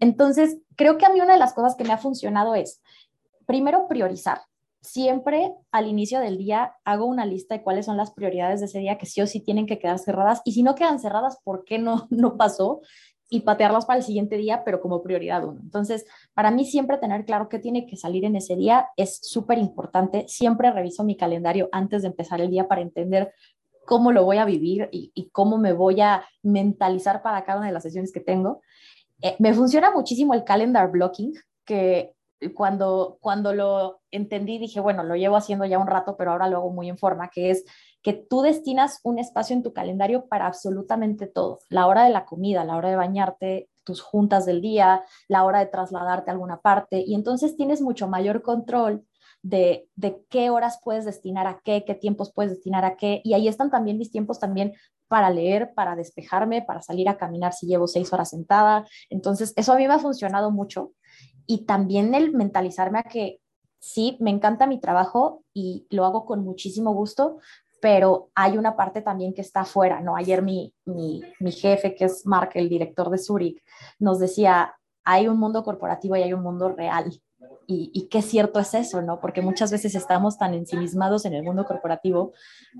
Entonces, 0.00 0.58
creo 0.76 0.96
que 0.96 1.06
a 1.06 1.10
mí 1.10 1.20
una 1.20 1.34
de 1.34 1.38
las 1.38 1.52
cosas 1.52 1.76
que 1.76 1.84
me 1.84 1.92
ha 1.92 1.98
funcionado 1.98 2.54
es, 2.54 2.82
primero 3.50 3.88
priorizar. 3.88 4.42
Siempre 4.80 5.52
al 5.72 5.88
inicio 5.88 6.20
del 6.20 6.38
día 6.38 6.76
hago 6.84 7.04
una 7.04 7.26
lista 7.26 7.56
de 7.56 7.64
cuáles 7.64 7.84
son 7.84 7.96
las 7.96 8.12
prioridades 8.12 8.60
de 8.60 8.66
ese 8.66 8.78
día 8.78 8.96
que 8.96 9.06
sí 9.06 9.20
o 9.20 9.26
sí 9.26 9.40
tienen 9.40 9.66
que 9.66 9.80
quedar 9.80 9.98
cerradas 9.98 10.40
y 10.44 10.52
si 10.52 10.62
no 10.62 10.76
quedan 10.76 11.00
cerradas, 11.00 11.38
¿por 11.42 11.64
qué 11.64 11.80
no, 11.80 12.06
no 12.10 12.36
pasó? 12.36 12.80
Y 13.28 13.40
patearlas 13.40 13.86
para 13.86 13.98
el 13.98 14.04
siguiente 14.04 14.36
día, 14.36 14.62
pero 14.64 14.80
como 14.80 15.02
prioridad 15.02 15.44
uno. 15.44 15.58
Entonces, 15.64 16.06
para 16.32 16.52
mí 16.52 16.64
siempre 16.64 16.96
tener 16.98 17.24
claro 17.24 17.48
qué 17.48 17.58
tiene 17.58 17.86
que 17.86 17.96
salir 17.96 18.24
en 18.24 18.36
ese 18.36 18.54
día 18.54 18.86
es 18.96 19.18
súper 19.20 19.58
importante. 19.58 20.28
Siempre 20.28 20.70
reviso 20.70 21.02
mi 21.02 21.16
calendario 21.16 21.68
antes 21.72 22.02
de 22.02 22.08
empezar 22.08 22.40
el 22.40 22.50
día 22.50 22.68
para 22.68 22.82
entender 22.82 23.34
cómo 23.84 24.12
lo 24.12 24.24
voy 24.24 24.36
a 24.36 24.44
vivir 24.44 24.88
y, 24.92 25.28
cómo 25.32 25.58
me 25.58 25.72
voy 25.72 26.00
a 26.00 26.24
mentalizar 26.44 27.20
para 27.20 27.44
cada 27.44 27.58
una 27.58 27.66
de 27.66 27.72
las 27.72 27.82
sesiones 27.82 28.12
que 28.12 28.20
tengo. 28.20 28.60
Eh, 29.20 29.34
me 29.40 29.54
funciona 29.54 29.90
muchísimo 29.90 30.34
el 30.34 30.44
calendar 30.44 30.88
blocking, 30.92 31.34
que 31.64 32.14
cuando, 32.54 33.18
cuando 33.20 33.52
lo 33.52 34.00
entendí, 34.10 34.58
dije, 34.58 34.80
bueno, 34.80 35.02
lo 35.02 35.14
llevo 35.16 35.36
haciendo 35.36 35.64
ya 35.64 35.78
un 35.78 35.86
rato, 35.86 36.16
pero 36.16 36.32
ahora 36.32 36.48
lo 36.48 36.58
hago 36.58 36.70
muy 36.70 36.88
en 36.88 36.98
forma, 36.98 37.28
que 37.28 37.50
es 37.50 37.64
que 38.02 38.14
tú 38.14 38.40
destinas 38.42 39.00
un 39.02 39.18
espacio 39.18 39.54
en 39.54 39.62
tu 39.62 39.72
calendario 39.72 40.26
para 40.26 40.46
absolutamente 40.46 41.26
todo, 41.26 41.60
la 41.68 41.86
hora 41.86 42.04
de 42.04 42.10
la 42.10 42.24
comida, 42.24 42.64
la 42.64 42.76
hora 42.76 42.88
de 42.90 42.96
bañarte, 42.96 43.68
tus 43.84 44.00
juntas 44.00 44.46
del 44.46 44.60
día, 44.60 45.04
la 45.28 45.44
hora 45.44 45.58
de 45.58 45.66
trasladarte 45.66 46.30
a 46.30 46.34
alguna 46.34 46.60
parte, 46.60 47.02
y 47.06 47.14
entonces 47.14 47.56
tienes 47.56 47.82
mucho 47.82 48.08
mayor 48.08 48.42
control 48.42 49.04
de, 49.42 49.88
de, 49.96 50.22
qué 50.28 50.50
horas 50.50 50.80
puedes 50.84 51.04
destinar 51.04 51.46
a 51.46 51.60
qué, 51.64 51.84
qué 51.86 51.94
tiempos 51.94 52.32
puedes 52.32 52.52
destinar 52.52 52.84
a 52.84 52.96
qué. 52.96 53.22
Y 53.24 53.32
ahí 53.32 53.48
están 53.48 53.70
también 53.70 53.96
mis 53.96 54.10
tiempos 54.10 54.38
también 54.38 54.74
para 55.08 55.30
leer, 55.30 55.72
para 55.74 55.96
despejarme, 55.96 56.62
para 56.62 56.82
salir 56.82 57.08
a 57.08 57.16
caminar 57.16 57.52
si 57.54 57.66
llevo 57.66 57.86
seis 57.86 58.12
horas 58.12 58.30
sentada. 58.30 58.86
Entonces, 59.08 59.54
eso 59.56 59.72
a 59.72 59.76
mí 59.76 59.88
me 59.88 59.94
ha 59.94 59.98
funcionado 59.98 60.50
mucho 60.50 60.92
y 61.50 61.64
también 61.64 62.14
el 62.14 62.32
mentalizarme 62.32 63.00
a 63.00 63.02
que 63.02 63.40
sí, 63.80 64.16
me 64.20 64.30
encanta 64.30 64.68
mi 64.68 64.78
trabajo 64.78 65.42
y 65.52 65.84
lo 65.90 66.04
hago 66.04 66.24
con 66.24 66.44
muchísimo 66.44 66.94
gusto, 66.94 67.38
pero 67.80 68.30
hay 68.36 68.56
una 68.56 68.76
parte 68.76 69.02
también 69.02 69.34
que 69.34 69.40
está 69.40 69.62
afuera, 69.62 70.00
¿no? 70.00 70.14
Ayer 70.14 70.42
mi, 70.42 70.72
mi, 70.84 71.20
mi 71.40 71.50
jefe, 71.50 71.96
que 71.96 72.04
es 72.04 72.24
Mark, 72.24 72.50
el 72.54 72.68
director 72.68 73.10
de 73.10 73.18
Zurich, 73.18 73.64
nos 73.98 74.20
decía, 74.20 74.76
hay 75.02 75.26
un 75.26 75.40
mundo 75.40 75.64
corporativo 75.64 76.14
y 76.14 76.22
hay 76.22 76.32
un 76.32 76.42
mundo 76.42 76.68
real. 76.68 77.20
Y, 77.66 77.90
y 77.92 78.06
qué 78.06 78.22
cierto 78.22 78.60
es 78.60 78.72
eso, 78.74 79.02
¿no? 79.02 79.18
Porque 79.18 79.42
muchas 79.42 79.72
veces 79.72 79.96
estamos 79.96 80.38
tan 80.38 80.54
ensimismados 80.54 81.24
en 81.24 81.34
el 81.34 81.42
mundo 81.42 81.64
corporativo 81.64 82.32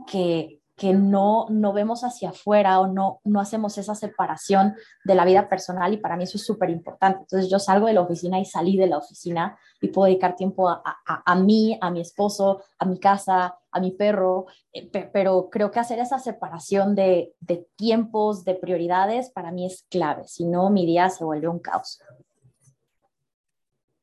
que, 0.07 0.60
que 0.81 0.95
no, 0.95 1.45
no 1.51 1.75
vemos 1.75 2.05
hacia 2.05 2.31
afuera 2.31 2.81
o 2.81 2.87
no, 2.87 3.21
no 3.25 3.39
hacemos 3.39 3.77
esa 3.77 3.95
separación 3.95 4.75
de 5.05 5.15
la 5.15 5.27
vida 5.27 5.47
personal 5.47 5.93
y 5.93 5.99
para 5.99 6.17
mí 6.17 6.25
eso 6.25 6.39
es 6.39 6.47
súper 6.47 6.71
importante. 6.71 7.21
Entonces 7.21 7.51
yo 7.51 7.59
salgo 7.59 7.87
de 7.87 7.93
la 7.93 8.01
oficina 8.01 8.41
y 8.41 8.47
salí 8.47 8.79
de 8.79 8.87
la 8.87 8.97
oficina 8.97 9.59
y 9.83 9.89
puedo 9.89 10.07
dedicar 10.07 10.37
tiempo 10.37 10.71
a, 10.71 10.83
a, 10.83 11.23
a 11.31 11.35
mí, 11.35 11.79
a 11.83 11.91
mi 11.91 12.01
esposo, 12.01 12.63
a 12.79 12.87
mi 12.87 12.99
casa, 12.99 13.59
a 13.71 13.79
mi 13.79 13.91
perro, 13.91 14.47
eh, 14.73 14.89
pero 15.13 15.51
creo 15.51 15.71
que 15.71 15.81
hacer 15.81 15.99
esa 15.99 16.19
separación 16.19 16.95
de, 16.95 17.35
de 17.41 17.69
tiempos, 17.77 18.47
de 18.47 18.55
prioridades, 18.55 19.29
para 19.29 19.53
mí 19.53 19.67
es 19.67 19.85
clave, 19.91 20.27
si 20.29 20.47
no 20.47 20.71
mi 20.71 20.87
día 20.87 21.11
se 21.11 21.25
vuelve 21.25 21.47
un 21.49 21.59
caos. 21.59 22.01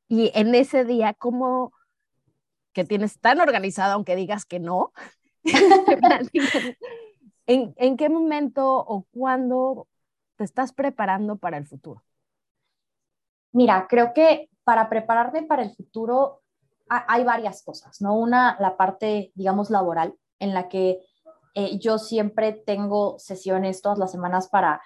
Y 0.08 0.32
en 0.36 0.54
ese 0.54 0.86
día, 0.86 1.16
¿cómo 1.16 1.74
que 2.72 2.86
tienes 2.86 3.20
tan 3.20 3.42
organizado, 3.42 3.94
aunque 3.94 4.16
digas 4.16 4.46
que 4.46 4.60
no? 4.60 4.94
¿En, 7.48 7.74
¿En 7.78 7.98
qué 7.98 8.10
momento 8.10 8.78
o 8.78 9.06
cuándo 9.12 9.88
te 10.36 10.44
estás 10.44 10.74
preparando 10.74 11.38
para 11.38 11.58
el 11.58 11.66
futuro? 11.66 12.04
Mira, 13.52 13.88
creo 13.90 14.14
que 14.14 14.50
para 14.64 14.90
prepararme 14.90 15.44
para 15.44 15.64
el 15.64 15.74
futuro 15.76 16.42
hay 16.90 17.24
varias 17.24 17.64
cosas, 17.64 18.02
¿no? 18.02 18.18
Una, 18.18 18.56
la 18.60 18.78
parte, 18.78 19.32
digamos, 19.36 19.70
laboral, 19.70 20.16
en 20.40 20.54
la 20.54 20.70
que 20.70 21.00
eh, 21.56 21.80
yo 21.80 21.98
siempre 21.98 22.54
tengo 22.54 23.18
sesiones 23.20 23.82
todas 23.82 23.98
las 23.98 24.12
semanas 24.12 24.48
para 24.48 24.82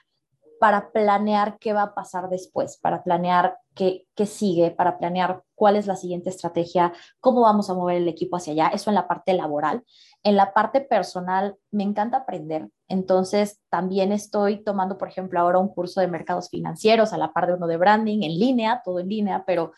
para 0.61 0.91
planear 0.91 1.57
qué 1.57 1.73
va 1.73 1.81
a 1.81 1.95
pasar 1.95 2.29
después, 2.29 2.77
para 2.77 3.03
planear 3.03 3.57
qué, 3.73 4.05
qué, 4.13 4.27
sigue, 4.27 4.69
para 4.69 4.99
planear 4.99 5.41
cuál 5.55 5.75
es 5.75 5.87
la 5.87 5.95
siguiente 5.95 6.29
estrategia, 6.29 6.93
cómo 7.19 7.41
vamos 7.41 7.71
a 7.71 7.73
mover 7.73 7.97
el 7.97 8.07
equipo 8.07 8.37
hacia 8.37 8.53
allá. 8.53 8.67
Eso 8.67 8.91
en 8.91 8.93
la 8.93 9.07
parte 9.07 9.33
laboral. 9.33 9.83
En 10.21 10.35
la 10.35 10.53
parte 10.53 10.79
personal, 10.79 11.57
me 11.71 11.81
encanta 11.81 12.17
aprender. 12.17 12.69
Entonces, 12.87 13.59
también 13.69 14.11
estoy 14.11 14.63
tomando, 14.63 14.99
por 14.99 15.07
ejemplo, 15.07 15.39
ahora 15.39 15.57
un 15.57 15.73
curso 15.73 15.99
de 15.99 16.07
mercados 16.07 16.51
financieros 16.51 17.11
a 17.11 17.17
la 17.17 17.33
par 17.33 17.47
de 17.47 17.55
uno 17.55 17.65
de 17.65 17.77
branding 17.77 18.21
en 18.21 18.39
línea, 18.39 18.83
todo 18.85 18.99
en 18.99 19.09
línea, 19.09 19.43
pero 19.47 19.71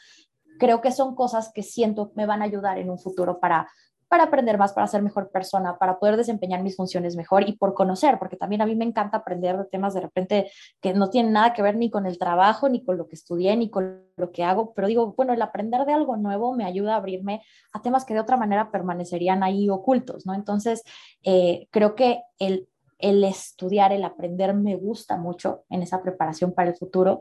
creo 0.60 0.82
que 0.82 0.92
son 0.92 1.16
cosas 1.16 1.50
que 1.54 1.64
siento 1.64 2.12
me 2.16 2.26
van 2.26 2.42
a 2.42 2.46
ayudar 2.46 2.78
en 2.78 2.90
un 2.90 3.00
futuro 3.00 3.40
para 3.40 3.70
para 4.14 4.26
aprender 4.26 4.60
más, 4.60 4.74
para 4.74 4.86
ser 4.86 5.02
mejor 5.02 5.32
persona, 5.32 5.80
para 5.80 5.98
poder 5.98 6.18
desempeñar 6.18 6.62
mis 6.62 6.76
funciones 6.76 7.16
mejor 7.16 7.50
y 7.50 7.54
por 7.54 7.74
conocer, 7.74 8.20
porque 8.20 8.38
también 8.38 8.62
a 8.62 8.68
mí 8.68 8.76
me 8.76 8.86
encanta 8.86 9.18
aprender 9.18 9.58
de 9.58 9.66
temas 9.66 9.96
de 9.96 10.02
repente 10.02 10.52
que 10.82 10.94
no 10.94 11.10
tienen 11.10 11.34
nada 11.34 11.52
que 11.54 11.64
ver 11.64 11.76
ni 11.78 11.90
con 11.90 12.06
el 12.06 12.20
trabajo, 12.20 12.70
ni 12.70 12.86
con 12.86 12.96
lo 12.96 13.08
que 13.08 13.16
estudié, 13.16 13.58
ni 13.58 13.72
con 13.72 14.04
lo 14.16 14.32
que 14.32 14.44
hago, 14.44 14.72
pero 14.76 14.88
digo, 14.88 15.16
bueno, 15.18 15.34
el 15.34 15.42
aprender 15.42 15.84
de 15.86 15.94
algo 15.94 16.16
nuevo 16.16 16.54
me 16.54 16.64
ayuda 16.64 16.94
a 16.94 16.98
abrirme 16.98 17.42
a 17.72 17.82
temas 17.82 18.06
que 18.06 18.14
de 18.14 18.20
otra 18.20 18.38
manera 18.38 18.70
permanecerían 18.70 19.42
ahí 19.42 19.68
ocultos, 19.72 20.28
¿no? 20.28 20.36
Entonces, 20.36 20.84
eh, 21.24 21.68
creo 21.72 21.96
que 21.96 22.22
el 22.38 22.70
el 23.00 23.22
estudiar, 23.26 23.92
el 23.92 24.06
aprender 24.06 24.54
me 24.54 24.78
gusta 24.78 25.18
mucho 25.18 25.66
en 25.70 25.82
esa 25.82 26.02
preparación 26.02 26.54
para 26.54 26.70
el 26.70 26.78
futuro, 26.78 27.20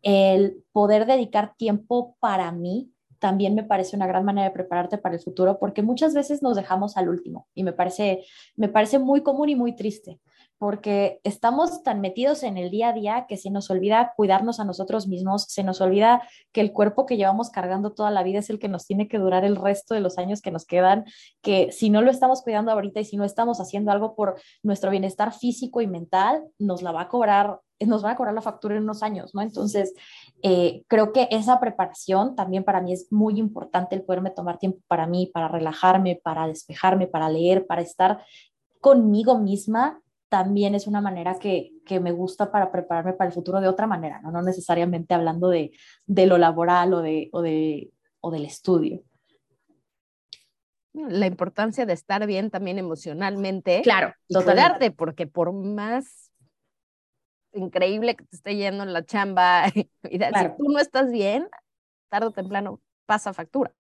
el 0.00 0.62
poder 0.70 1.06
dedicar 1.06 1.56
tiempo 1.56 2.16
para 2.20 2.52
mí 2.52 2.93
también 3.24 3.54
me 3.54 3.64
parece 3.64 3.96
una 3.96 4.06
gran 4.06 4.22
manera 4.22 4.48
de 4.48 4.52
prepararte 4.52 4.98
para 4.98 5.14
el 5.14 5.20
futuro 5.22 5.58
porque 5.58 5.80
muchas 5.80 6.12
veces 6.12 6.42
nos 6.42 6.56
dejamos 6.56 6.98
al 6.98 7.08
último 7.08 7.48
y 7.54 7.64
me 7.64 7.72
parece, 7.72 8.22
me 8.54 8.68
parece 8.68 8.98
muy 8.98 9.22
común 9.22 9.48
y 9.48 9.56
muy 9.56 9.74
triste 9.74 10.20
porque 10.58 11.20
estamos 11.24 11.82
tan 11.82 12.00
metidos 12.00 12.42
en 12.42 12.56
el 12.56 12.70
día 12.70 12.88
a 12.88 12.92
día 12.92 13.26
que 13.28 13.36
se 13.36 13.50
nos 13.50 13.70
olvida 13.70 14.12
cuidarnos 14.16 14.60
a 14.60 14.64
nosotros 14.64 15.06
mismos, 15.08 15.44
se 15.48 15.64
nos 15.64 15.80
olvida 15.80 16.22
que 16.52 16.60
el 16.60 16.72
cuerpo 16.72 17.06
que 17.06 17.16
llevamos 17.16 17.50
cargando 17.50 17.92
toda 17.92 18.10
la 18.10 18.22
vida 18.22 18.38
es 18.38 18.50
el 18.50 18.58
que 18.58 18.68
nos 18.68 18.86
tiene 18.86 19.08
que 19.08 19.18
durar 19.18 19.44
el 19.44 19.56
resto 19.56 19.94
de 19.94 20.00
los 20.00 20.18
años 20.18 20.40
que 20.40 20.50
nos 20.50 20.64
quedan, 20.64 21.04
que 21.42 21.72
si 21.72 21.90
no 21.90 22.02
lo 22.02 22.10
estamos 22.10 22.42
cuidando 22.42 22.72
ahorita 22.72 23.00
y 23.00 23.04
si 23.04 23.16
no 23.16 23.24
estamos 23.24 23.60
haciendo 23.60 23.90
algo 23.90 24.14
por 24.14 24.40
nuestro 24.62 24.90
bienestar 24.90 25.32
físico 25.32 25.80
y 25.80 25.86
mental, 25.86 26.44
nos 26.58 26.82
la 26.82 26.92
va 26.92 27.02
a 27.02 27.08
cobrar 27.08 27.60
nos 27.80 28.04
va 28.04 28.12
a 28.12 28.16
cobrar 28.16 28.34
la 28.34 28.40
factura 28.40 28.76
en 28.76 28.84
unos 28.84 29.02
años, 29.02 29.34
¿no? 29.34 29.42
Entonces, 29.42 29.94
eh, 30.42 30.84
creo 30.88 31.12
que 31.12 31.28
esa 31.30 31.60
preparación 31.60 32.34
también 32.36 32.64
para 32.64 32.80
mí 32.80 32.92
es 32.92 33.10
muy 33.10 33.38
importante, 33.38 33.96
el 33.96 34.04
poderme 34.04 34.30
tomar 34.30 34.58
tiempo 34.58 34.78
para 34.86 35.06
mí, 35.06 35.30
para 35.32 35.48
relajarme, 35.48 36.20
para 36.22 36.46
despejarme, 36.46 37.06
para 37.06 37.28
leer, 37.28 37.66
para 37.66 37.82
estar 37.82 38.24
conmigo 38.80 39.38
misma, 39.38 40.00
también 40.28 40.74
es 40.74 40.86
una 40.86 41.00
manera 41.00 41.38
que, 41.38 41.72
que 41.84 42.00
me 42.00 42.12
gusta 42.12 42.50
para 42.50 42.72
prepararme 42.72 43.12
para 43.12 43.28
el 43.28 43.34
futuro 43.34 43.60
de 43.60 43.68
otra 43.68 43.86
manera, 43.86 44.20
no, 44.22 44.30
no 44.30 44.42
necesariamente 44.42 45.14
hablando 45.14 45.48
de, 45.48 45.72
de 46.06 46.26
lo 46.26 46.38
laboral 46.38 46.94
o, 46.94 47.02
de, 47.02 47.28
o, 47.32 47.42
de, 47.42 47.92
o 48.20 48.30
del 48.30 48.44
estudio 48.44 49.02
la 50.94 51.26
importancia 51.26 51.86
de 51.86 51.92
estar 51.92 52.24
bien 52.26 52.50
también 52.50 52.78
emocionalmente. 52.78 53.82
Claro, 53.82 54.14
y 54.28 54.34
cuidarte, 54.34 54.92
porque 54.92 55.26
por 55.26 55.52
más 55.52 56.30
increíble 57.52 58.16
que 58.16 58.24
te 58.24 58.36
esté 58.36 58.56
yendo 58.56 58.82
en 58.84 58.92
la 58.92 59.04
chamba. 59.04 59.64
Y 60.10 60.18
si 60.18 60.48
tú 60.58 60.70
no 60.70 60.78
estás 60.78 61.10
bien, 61.10 61.48
tarde 62.08 62.28
o 62.28 62.30
temprano 62.30 62.80
pasa 63.06 63.32
factura. 63.32 63.74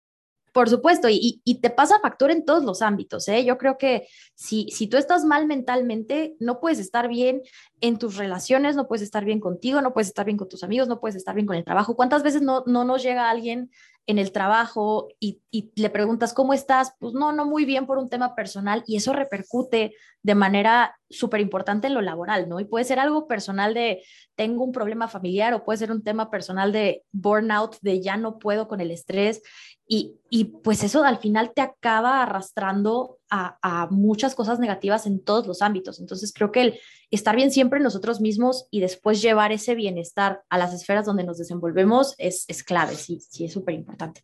Por 0.52 0.68
supuesto, 0.68 1.08
y, 1.08 1.40
y, 1.44 1.60
te 1.60 1.70
pasa 1.70 2.00
factura 2.00 2.32
en 2.32 2.44
todos 2.44 2.64
los 2.64 2.82
ámbitos. 2.82 3.28
¿eh? 3.28 3.44
Yo 3.44 3.56
creo 3.56 3.78
que 3.78 4.08
si, 4.34 4.66
si 4.70 4.88
tú 4.88 4.96
estás 4.96 5.24
mal 5.24 5.46
mentalmente, 5.46 6.34
no 6.40 6.60
puedes 6.60 6.78
estar 6.78 7.08
bien 7.08 7.42
en 7.80 7.98
tus 7.98 8.16
relaciones, 8.16 8.74
no 8.74 8.88
puedes 8.88 9.02
estar 9.02 9.24
bien 9.24 9.40
contigo, 9.40 9.80
no 9.80 9.92
puedes 9.92 10.08
estar 10.08 10.26
bien 10.26 10.38
con 10.38 10.48
tus 10.48 10.64
amigos, 10.64 10.88
no 10.88 11.00
puedes 11.00 11.16
estar 11.16 11.34
bien 11.34 11.46
con 11.46 11.56
el 11.56 11.64
trabajo. 11.64 11.94
¿Cuántas 11.94 12.22
veces 12.22 12.42
no, 12.42 12.64
no 12.66 12.84
nos 12.84 13.02
llega 13.02 13.30
alguien 13.30 13.70
en 14.06 14.18
el 14.18 14.32
trabajo 14.32 15.08
y, 15.20 15.40
le 15.76 15.90
preguntas, 15.90 16.32
¿cómo 16.32 16.52
estás? 16.52 16.94
Pues 16.98 17.14
no, 17.14 17.32
no 17.32 17.44
muy 17.44 17.64
bien 17.64 17.86
por 17.86 17.98
un 17.98 18.08
tema 18.08 18.34
personal 18.34 18.82
y 18.86 18.96
eso 18.96 19.12
repercute 19.12 19.94
de 20.22 20.34
manera 20.34 20.98
súper 21.08 21.40
importante 21.40 21.86
en 21.86 21.94
lo 21.94 22.02
laboral, 22.02 22.48
¿no? 22.48 22.60
Y 22.60 22.64
puede 22.64 22.84
ser 22.84 22.98
algo 22.98 23.28
personal 23.28 23.72
de 23.72 24.02
tengo 24.34 24.64
un 24.64 24.72
problema 24.72 25.06
familiar 25.06 25.54
o 25.54 25.64
puede 25.64 25.78
ser 25.78 25.92
un 25.92 26.02
tema 26.02 26.30
personal 26.30 26.72
de 26.72 27.04
burnout, 27.12 27.76
de 27.82 28.00
ya 28.00 28.16
no 28.16 28.38
puedo 28.38 28.66
con 28.66 28.80
el 28.80 28.90
estrés 28.90 29.42
y, 29.86 30.16
y 30.28 30.44
pues 30.44 30.82
eso 30.82 31.04
al 31.04 31.18
final 31.18 31.52
te 31.54 31.62
acaba 31.62 32.22
arrastrando 32.22 33.19
a, 33.30 33.58
a, 33.62 33.86
muchas 33.88 34.34
cosas 34.34 34.58
negativas 34.58 35.06
en 35.06 35.22
todos 35.22 35.46
los 35.46 35.62
ámbitos. 35.62 36.00
Entonces 36.00 36.32
creo 36.32 36.52
que 36.52 36.62
el 36.62 36.80
estar 37.10 37.36
bien 37.36 37.50
siempre 37.50 37.78
en 37.78 37.84
nosotros 37.84 38.20
mismos 38.20 38.66
y 38.70 38.80
después 38.80 39.22
llevar 39.22 39.52
ese 39.52 39.74
bienestar 39.74 40.42
a 40.48 40.58
las 40.58 40.74
esferas 40.74 41.06
donde 41.06 41.24
nos 41.24 41.38
desenvolvemos 41.38 42.14
es, 42.18 42.44
es 42.48 42.62
clave, 42.62 42.94
sí, 42.94 43.20
sí, 43.20 43.44
es 43.44 43.52
súper 43.52 43.74
importante. 43.74 44.22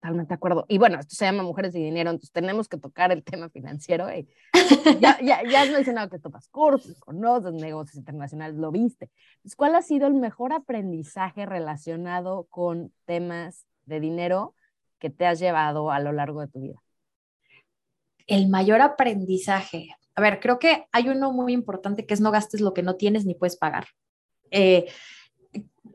Totalmente 0.00 0.28
de 0.28 0.34
acuerdo. 0.34 0.64
Y 0.68 0.78
bueno, 0.78 1.00
esto 1.00 1.16
se 1.16 1.24
llama 1.24 1.42
Mujeres 1.42 1.74
y 1.74 1.82
Dinero, 1.82 2.10
entonces 2.10 2.30
tenemos 2.30 2.68
que 2.68 2.76
tocar 2.76 3.10
el 3.10 3.24
tema 3.24 3.48
financiero. 3.50 4.08
Y 4.14 4.28
ya, 5.00 5.18
ya, 5.20 5.42
ya 5.42 5.62
has 5.62 5.70
mencionado 5.70 6.08
que 6.08 6.20
tomas 6.20 6.48
cursos, 6.48 7.00
conoces 7.00 7.52
negocios 7.54 7.96
internacionales, 7.96 8.56
lo 8.56 8.70
viste. 8.70 9.10
¿Cuál 9.56 9.74
ha 9.74 9.82
sido 9.82 10.06
el 10.06 10.14
mejor 10.14 10.52
aprendizaje 10.52 11.46
relacionado 11.46 12.46
con 12.48 12.92
temas 13.06 13.66
de 13.86 13.98
dinero 13.98 14.54
que 15.00 15.10
te 15.10 15.26
has 15.26 15.40
llevado 15.40 15.90
a 15.90 15.98
lo 15.98 16.12
largo 16.12 16.42
de 16.42 16.48
tu 16.48 16.60
vida? 16.60 16.80
El 18.28 18.48
mayor 18.48 18.80
aprendizaje. 18.80 19.88
A 20.14 20.20
ver, 20.20 20.38
creo 20.38 20.60
que 20.60 20.86
hay 20.92 21.08
uno 21.08 21.32
muy 21.32 21.52
importante 21.52 22.06
que 22.06 22.14
es 22.14 22.20
no 22.20 22.30
gastes 22.30 22.60
lo 22.60 22.74
que 22.74 22.84
no 22.84 22.94
tienes 22.94 23.24
ni 23.24 23.34
puedes 23.34 23.56
pagar. 23.56 23.88
Eh, 24.50 24.86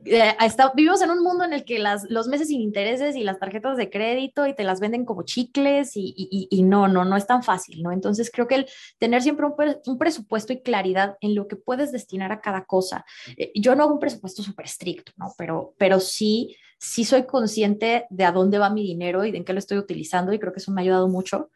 eh, 0.06 0.36
vivimos 0.74 1.00
en 1.02 1.10
un 1.10 1.22
mundo 1.22 1.44
en 1.44 1.52
el 1.52 1.64
que 1.64 1.78
las, 1.78 2.04
los 2.10 2.28
meses 2.28 2.48
sin 2.48 2.60
intereses 2.60 3.16
y 3.16 3.24
las 3.24 3.38
tarjetas 3.38 3.76
de 3.76 3.90
crédito 3.90 4.46
y 4.46 4.54
te 4.54 4.64
las 4.64 4.80
venden 4.80 5.04
como 5.04 5.22
chicles 5.22 5.92
y, 5.94 6.62
no, 6.62 6.88
no, 6.88 7.04
no 7.04 7.16
es 7.16 7.26
tan 7.26 7.42
fácil, 7.42 7.82
¿no? 7.82 7.92
Entonces 7.92 8.30
creo 8.30 8.46
que 8.46 8.56
el 8.56 8.66
tener 8.98 9.22
siempre 9.22 9.46
un, 9.46 9.54
un 9.86 9.98
presupuesto 9.98 10.52
y 10.52 10.62
claridad 10.62 11.16
en 11.20 11.34
lo 11.34 11.48
que 11.48 11.56
puedes 11.56 11.92
destinar 11.92 12.32
a 12.32 12.40
cada 12.40 12.64
cosa. 12.64 13.04
Eh, 13.36 13.52
yo 13.54 13.74
no 13.74 13.84
hago 13.84 13.94
un 13.94 14.00
presupuesto 14.00 14.42
súper 14.42 14.66
estricto, 14.66 15.12
¿no? 15.16 15.32
Pero, 15.38 15.74
pero 15.78 16.00
sí, 16.00 16.56
sí 16.78 17.04
soy 17.04 17.24
consciente 17.24 18.06
de 18.10 18.24
a 18.24 18.32
dónde 18.32 18.58
va 18.58 18.70
mi 18.70 18.82
dinero 18.82 19.24
y 19.24 19.30
de 19.30 19.38
en 19.38 19.44
qué 19.44 19.52
lo 19.52 19.58
estoy 19.58 19.78
utilizando 19.78 20.32
y 20.32 20.38
creo 20.38 20.52
que 20.52 20.60
eso 20.60 20.72
me 20.72 20.80
ha 20.80 20.84
ayudado 20.84 21.08
mucho. 21.08 21.50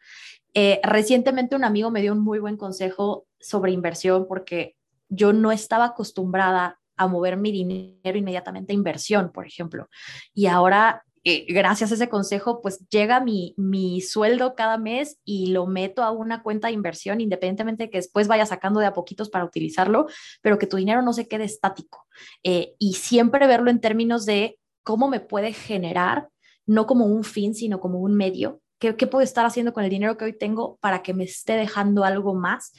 Eh, 0.53 0.79
recientemente 0.83 1.55
un 1.55 1.63
amigo 1.63 1.91
me 1.91 2.01
dio 2.01 2.13
un 2.13 2.21
muy 2.21 2.39
buen 2.39 2.57
consejo 2.57 3.27
sobre 3.39 3.71
inversión 3.71 4.27
porque 4.27 4.75
yo 5.09 5.33
no 5.33 5.51
estaba 5.51 5.85
acostumbrada 5.85 6.79
a 6.95 7.07
mover 7.07 7.37
mi 7.37 7.51
dinero 7.51 8.17
inmediatamente 8.17 8.73
a 8.73 8.75
inversión, 8.75 9.31
por 9.31 9.47
ejemplo. 9.47 9.89
Y 10.33 10.47
ahora, 10.47 11.03
eh, 11.23 11.45
gracias 11.47 11.91
a 11.91 11.95
ese 11.95 12.09
consejo, 12.09 12.61
pues 12.61 12.85
llega 12.89 13.21
mi, 13.21 13.53
mi 13.57 14.01
sueldo 14.01 14.53
cada 14.53 14.77
mes 14.77 15.17
y 15.23 15.47
lo 15.47 15.65
meto 15.65 16.03
a 16.03 16.11
una 16.11 16.43
cuenta 16.43 16.67
de 16.67 16.73
inversión, 16.73 17.21
independientemente 17.21 17.85
de 17.85 17.89
que 17.89 17.99
después 17.99 18.27
vaya 18.27 18.45
sacando 18.45 18.81
de 18.81 18.85
a 18.85 18.93
poquitos 18.93 19.29
para 19.29 19.45
utilizarlo, 19.45 20.07
pero 20.41 20.57
que 20.57 20.67
tu 20.67 20.75
dinero 20.75 21.01
no 21.01 21.13
se 21.13 21.27
quede 21.27 21.45
estático. 21.45 22.05
Eh, 22.43 22.75
y 22.79 22.93
siempre 22.93 23.47
verlo 23.47 23.69
en 23.69 23.79
términos 23.79 24.25
de 24.25 24.59
cómo 24.83 25.07
me 25.07 25.21
puede 25.21 25.53
generar, 25.53 26.29
no 26.65 26.85
como 26.85 27.05
un 27.05 27.23
fin, 27.23 27.55
sino 27.55 27.79
como 27.79 27.99
un 27.99 28.15
medio. 28.15 28.61
¿Qué, 28.79 28.95
¿Qué 28.95 29.07
puedo 29.07 29.23
estar 29.23 29.45
haciendo 29.45 29.73
con 29.73 29.83
el 29.83 29.89
dinero 29.89 30.17
que 30.17 30.25
hoy 30.25 30.37
tengo 30.37 30.77
para 30.77 31.03
que 31.03 31.13
me 31.13 31.25
esté 31.25 31.53
dejando 31.53 32.03
algo 32.03 32.33
más 32.33 32.71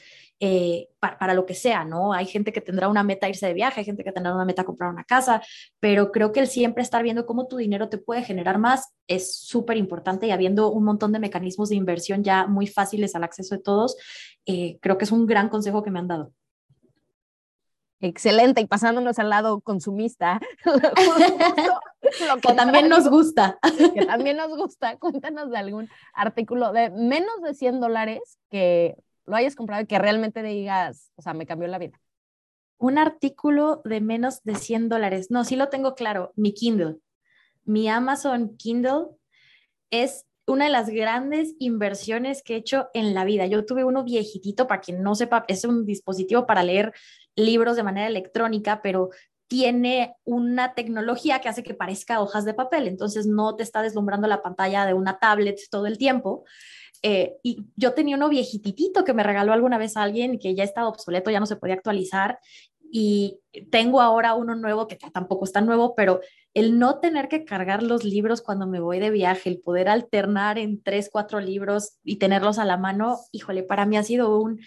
eh, 0.43 0.89
para, 0.99 1.35
lo 1.35 1.45
que 1.45 1.53
sea, 1.53 1.85
¿no? 1.85 2.13
Hay 2.13 2.25
gente 2.25 2.51
que 2.51 2.61
tendrá 2.61 2.87
una 2.87 3.03
meta 3.03 3.29
irse 3.29 3.45
de 3.45 3.53
viaje, 3.53 3.81
hay 3.81 3.85
gente 3.85 4.03
que 4.03 4.11
tendrá 4.11 4.33
una 4.33 4.43
meta 4.43 4.63
comprar 4.63 4.89
una 4.89 5.03
casa, 5.03 5.39
pero 5.79 6.11
creo 6.11 6.31
que 6.31 6.39
el 6.39 6.47
siempre 6.47 6.81
estar 6.81 7.03
viendo 7.03 7.27
cómo 7.27 7.47
tu 7.47 7.57
dinero 7.57 7.89
te 7.89 7.99
puede 7.99 8.23
generar 8.23 8.57
más 8.57 8.91
es 9.05 9.35
súper 9.35 9.77
importante 9.77 10.25
y 10.25 10.31
habiendo 10.31 10.71
un 10.71 10.83
montón 10.83 11.11
de 11.11 11.19
mecanismos 11.19 11.69
de 11.69 11.75
inversión 11.75 12.23
ya 12.23 12.47
muy 12.47 12.65
fáciles 12.65 13.13
al 13.13 13.23
acceso 13.23 13.53
de 13.53 13.61
todos, 13.61 13.95
eh, 14.47 14.79
creo 14.81 14.97
que 14.97 15.05
es 15.05 15.11
un 15.11 15.27
gran 15.27 15.47
consejo 15.47 15.83
que 15.83 15.91
me 15.91 15.99
han 15.99 16.07
dado. 16.07 16.33
Excelente, 18.01 18.61
y 18.61 18.65
pasándonos 18.65 19.19
al 19.19 19.29
lado 19.29 19.61
consumista, 19.61 20.39
lo 20.65 22.41
que 22.41 22.53
también 22.55 22.89
nos 22.89 23.07
gusta. 23.07 23.59
Que 23.93 24.05
también 24.07 24.37
nos 24.37 24.49
gusta, 24.57 24.97
cuéntanos 24.97 25.51
de 25.51 25.57
algún 25.57 25.87
artículo 26.13 26.73
de 26.73 26.89
menos 26.89 27.41
de 27.43 27.53
100 27.53 27.79
dólares 27.79 28.39
que 28.49 28.95
lo 29.25 29.35
hayas 29.35 29.55
comprado 29.55 29.83
y 29.83 29.85
que 29.85 29.99
realmente 29.99 30.41
digas, 30.41 31.11
o 31.15 31.21
sea, 31.21 31.35
me 31.35 31.45
cambió 31.45 31.67
la 31.67 31.77
vida? 31.77 31.99
Un 32.79 32.97
artículo 32.97 33.81
de 33.85 34.01
menos 34.01 34.41
de 34.43 34.55
100 34.55 34.89
dólares. 34.89 35.29
No, 35.29 35.43
sí 35.43 35.55
lo 35.55 35.69
tengo 35.69 35.93
claro, 35.93 36.33
mi 36.35 36.53
Kindle. 36.55 36.97
Mi 37.63 37.87
Amazon 37.87 38.57
Kindle 38.57 39.05
es 39.91 40.25
una 40.45 40.65
de 40.65 40.71
las 40.71 40.89
grandes 40.89 41.55
inversiones 41.59 42.43
que 42.43 42.55
he 42.55 42.57
hecho 42.57 42.89
en 42.93 43.13
la 43.13 43.25
vida. 43.25 43.45
Yo 43.45 43.65
tuve 43.65 43.83
uno 43.83 44.03
viejitito, 44.03 44.67
para 44.67 44.81
quien 44.81 45.03
no 45.03 45.15
sepa, 45.15 45.45
es 45.47 45.63
un 45.65 45.85
dispositivo 45.85 46.45
para 46.45 46.63
leer 46.63 46.93
libros 47.35 47.75
de 47.75 47.83
manera 47.83 48.07
electrónica, 48.07 48.81
pero 48.81 49.09
tiene 49.47 50.15
una 50.23 50.73
tecnología 50.75 51.39
que 51.39 51.49
hace 51.49 51.63
que 51.63 51.73
parezca 51.73 52.21
hojas 52.21 52.45
de 52.45 52.53
papel, 52.53 52.87
entonces 52.87 53.27
no 53.27 53.55
te 53.55 53.63
está 53.63 53.81
deslumbrando 53.81 54.27
la 54.27 54.41
pantalla 54.41 54.85
de 54.85 54.93
una 54.93 55.19
tablet 55.19 55.59
todo 55.69 55.87
el 55.87 55.97
tiempo. 55.97 56.45
Eh, 57.03 57.37
y 57.43 57.65
yo 57.75 57.93
tenía 57.93 58.15
uno 58.15 58.29
viejititito 58.29 59.03
que 59.03 59.13
me 59.13 59.23
regaló 59.23 59.53
alguna 59.53 59.77
vez 59.77 59.97
alguien 59.97 60.39
que 60.39 60.55
ya 60.55 60.63
estaba 60.63 60.87
obsoleto, 60.87 61.31
ya 61.31 61.39
no 61.39 61.45
se 61.45 61.55
podía 61.57 61.75
actualizar. 61.75 62.39
y 62.93 63.39
tengo 63.71 64.01
ahora 64.01 64.35
uno 64.35 64.53
nuevo 64.55 64.85
que 64.87 64.97
tampoco 65.13 65.45
está 65.45 65.61
nuevo, 65.61 65.95
pero 65.95 66.19
el 66.53 66.79
no 66.79 66.99
tener 66.99 67.27
que 67.27 67.45
cargar 67.45 67.83
los 67.83 68.03
libros 68.03 68.41
cuando 68.41 68.67
me 68.67 68.79
voy 68.79 68.99
de 68.99 69.09
viaje, 69.09 69.49
el 69.49 69.59
poder 69.59 69.87
alternar 69.89 70.57
en 70.57 70.81
tres, 70.81 71.09
cuatro 71.11 71.39
libros 71.39 71.97
y 72.03 72.17
tenerlos 72.17 72.59
a 72.59 72.65
la 72.65 72.77
mano, 72.77 73.19
híjole, 73.31 73.63
para 73.63 73.85
mí 73.85 73.97
ha 73.97 74.03
sido 74.03 74.37
un, 74.39 74.59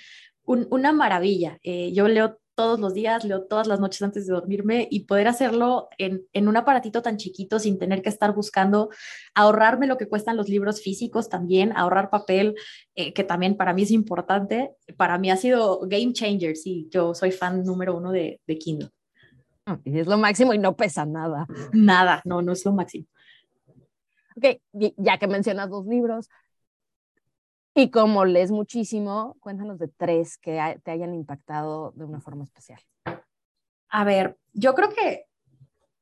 una 0.44 0.92
maravilla. 0.92 1.58
Eh, 1.62 1.92
yo 1.92 2.08
leo 2.08 2.38
todos 2.54 2.78
los 2.78 2.94
días, 2.94 3.24
leo 3.24 3.42
todas 3.44 3.66
las 3.66 3.80
noches 3.80 4.02
antes 4.02 4.26
de 4.26 4.32
dormirme 4.32 4.86
y 4.90 5.06
poder 5.06 5.26
hacerlo 5.28 5.88
en, 5.98 6.48
un 6.48 6.56
aparatito 6.56 7.02
tan 7.02 7.16
chiquito 7.16 7.58
sin 7.58 7.78
tener 7.78 8.00
que 8.02 8.08
estar 8.08 8.32
buscando 8.34 8.90
ahorrarme 9.34 9.86
lo 9.86 9.98
que 9.98 10.08
cuestan 10.08 10.36
los 10.36 10.48
libros 10.48 10.80
físicos 10.80 11.28
también, 11.28 11.72
ahorrar 11.76 12.10
papel, 12.10 12.54
eh, 12.94 13.12
que 13.12 13.24
también 13.24 13.56
para 13.56 13.74
mí 13.74 13.82
es 13.82 13.90
importante. 13.90 14.70
Para 14.96 15.18
mí 15.18 15.30
ha 15.30 15.36
sido 15.36 15.80
game 15.80 16.12
changer, 16.12 16.56
sí, 16.56 16.88
yo 16.90 17.14
soy 17.14 17.32
fan 17.32 17.64
número 17.64 17.96
uno 17.96 18.12
de, 18.12 18.40
de 18.46 18.58
Kindle. 18.58 18.90
Es 19.84 20.06
lo 20.06 20.18
máximo 20.18 20.54
y 20.54 20.58
no 20.58 20.76
pesa 20.76 21.06
nada. 21.06 21.46
Nada, 21.72 22.22
no, 22.24 22.42
no 22.42 22.52
es 22.52 22.64
lo 22.64 22.72
máximo. 22.72 23.06
Ok, 24.36 24.60
ya 24.72 25.18
que 25.18 25.28
mencionas 25.28 25.70
dos 25.70 25.86
libros, 25.86 26.28
y 27.76 27.90
como 27.90 28.24
lees 28.24 28.52
muchísimo, 28.52 29.36
cuéntanos 29.40 29.80
de 29.80 29.88
tres 29.88 30.38
que 30.38 30.80
te 30.84 30.90
hayan 30.92 31.12
impactado 31.12 31.90
de 31.96 32.04
una 32.04 32.20
forma 32.20 32.44
especial. 32.44 32.80
A 33.88 34.04
ver, 34.04 34.38
yo 34.52 34.74
creo 34.74 34.90
que 34.90 35.26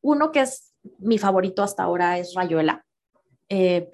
uno 0.03 0.33
que 0.33 0.41
es 0.41 0.75
mi 0.99 1.17
favorito 1.17 1.63
hasta 1.63 1.85
ahora 1.85 2.19
es 2.19 2.35
Rayuela. 2.35 2.85
Eh, 3.49 3.91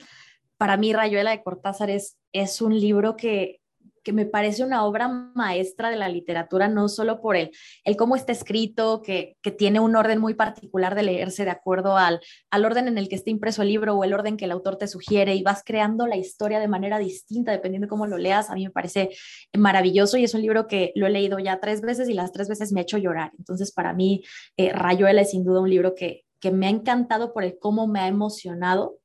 para 0.57 0.77
mí, 0.77 0.93
Rayuela 0.93 1.31
de 1.31 1.43
Cortázar 1.45 1.89
es, 1.91 2.19
es 2.33 2.61
un 2.61 2.79
libro 2.79 3.17
que 3.17 3.61
que 4.09 4.15
me 4.15 4.25
parece 4.25 4.65
una 4.65 4.87
obra 4.87 5.07
maestra 5.35 5.91
de 5.91 5.97
la 5.97 6.09
literatura, 6.09 6.67
no 6.67 6.89
solo 6.89 7.21
por 7.21 7.37
el, 7.37 7.51
el 7.85 7.95
cómo 7.95 8.17
está 8.17 8.33
escrito, 8.33 9.03
que, 9.03 9.37
que 9.43 9.51
tiene 9.51 9.81
un 9.81 9.95
orden 9.97 10.19
muy 10.19 10.33
particular 10.33 10.95
de 10.95 11.03
leerse 11.03 11.45
de 11.45 11.51
acuerdo 11.51 11.99
al, 11.99 12.19
al 12.51 12.65
orden 12.65 12.89
en 12.89 12.97
el 12.97 13.11
que 13.11 13.17
está 13.17 13.29
impreso 13.29 13.61
el 13.61 13.69
libro 13.69 13.95
o 13.95 14.05
el 14.05 14.15
orden 14.15 14.39
que 14.39 14.47
el 14.47 14.53
autor 14.53 14.79
te 14.79 14.89
sugiere 14.89 15.35
y 15.35 15.43
vas 15.43 15.63
creando 15.63 16.07
la 16.07 16.17
historia 16.17 16.59
de 16.59 16.69
manera 16.69 16.99
distinta 16.99 17.53
dependiendo 17.53 17.85
de 17.85 17.91
cómo 17.91 18.07
lo 18.07 18.17
leas. 18.17 18.49
A 18.49 18.55
mí 18.55 18.65
me 18.65 18.71
parece 18.71 19.11
maravilloso 19.53 20.17
y 20.17 20.25
es 20.25 20.33
un 20.33 20.41
libro 20.41 20.67
que 20.67 20.91
lo 20.95 21.07
he 21.07 21.11
leído 21.11 21.39
ya 21.39 21.61
tres 21.61 21.83
veces 21.83 22.09
y 22.09 22.15
las 22.15 22.33
tres 22.33 22.49
veces 22.49 22.73
me 22.73 22.81
ha 22.81 22.85
hecho 22.85 22.97
llorar. 22.97 23.33
Entonces, 23.39 23.73
para 23.73 23.93
mí, 23.93 24.25
eh, 24.57 24.73
Rayuela 24.73 25.21
es 25.21 25.33
sin 25.33 25.45
duda 25.45 25.61
un 25.61 25.69
libro 25.69 25.95
que, 25.95 26.25
que 26.41 26.51
me 26.51 26.67
ha 26.67 26.71
encantado 26.71 27.35
por 27.35 27.45
el 27.45 27.59
cómo 27.59 27.87
me 27.87 28.01
ha 28.01 28.09
emocionado. 28.09 29.01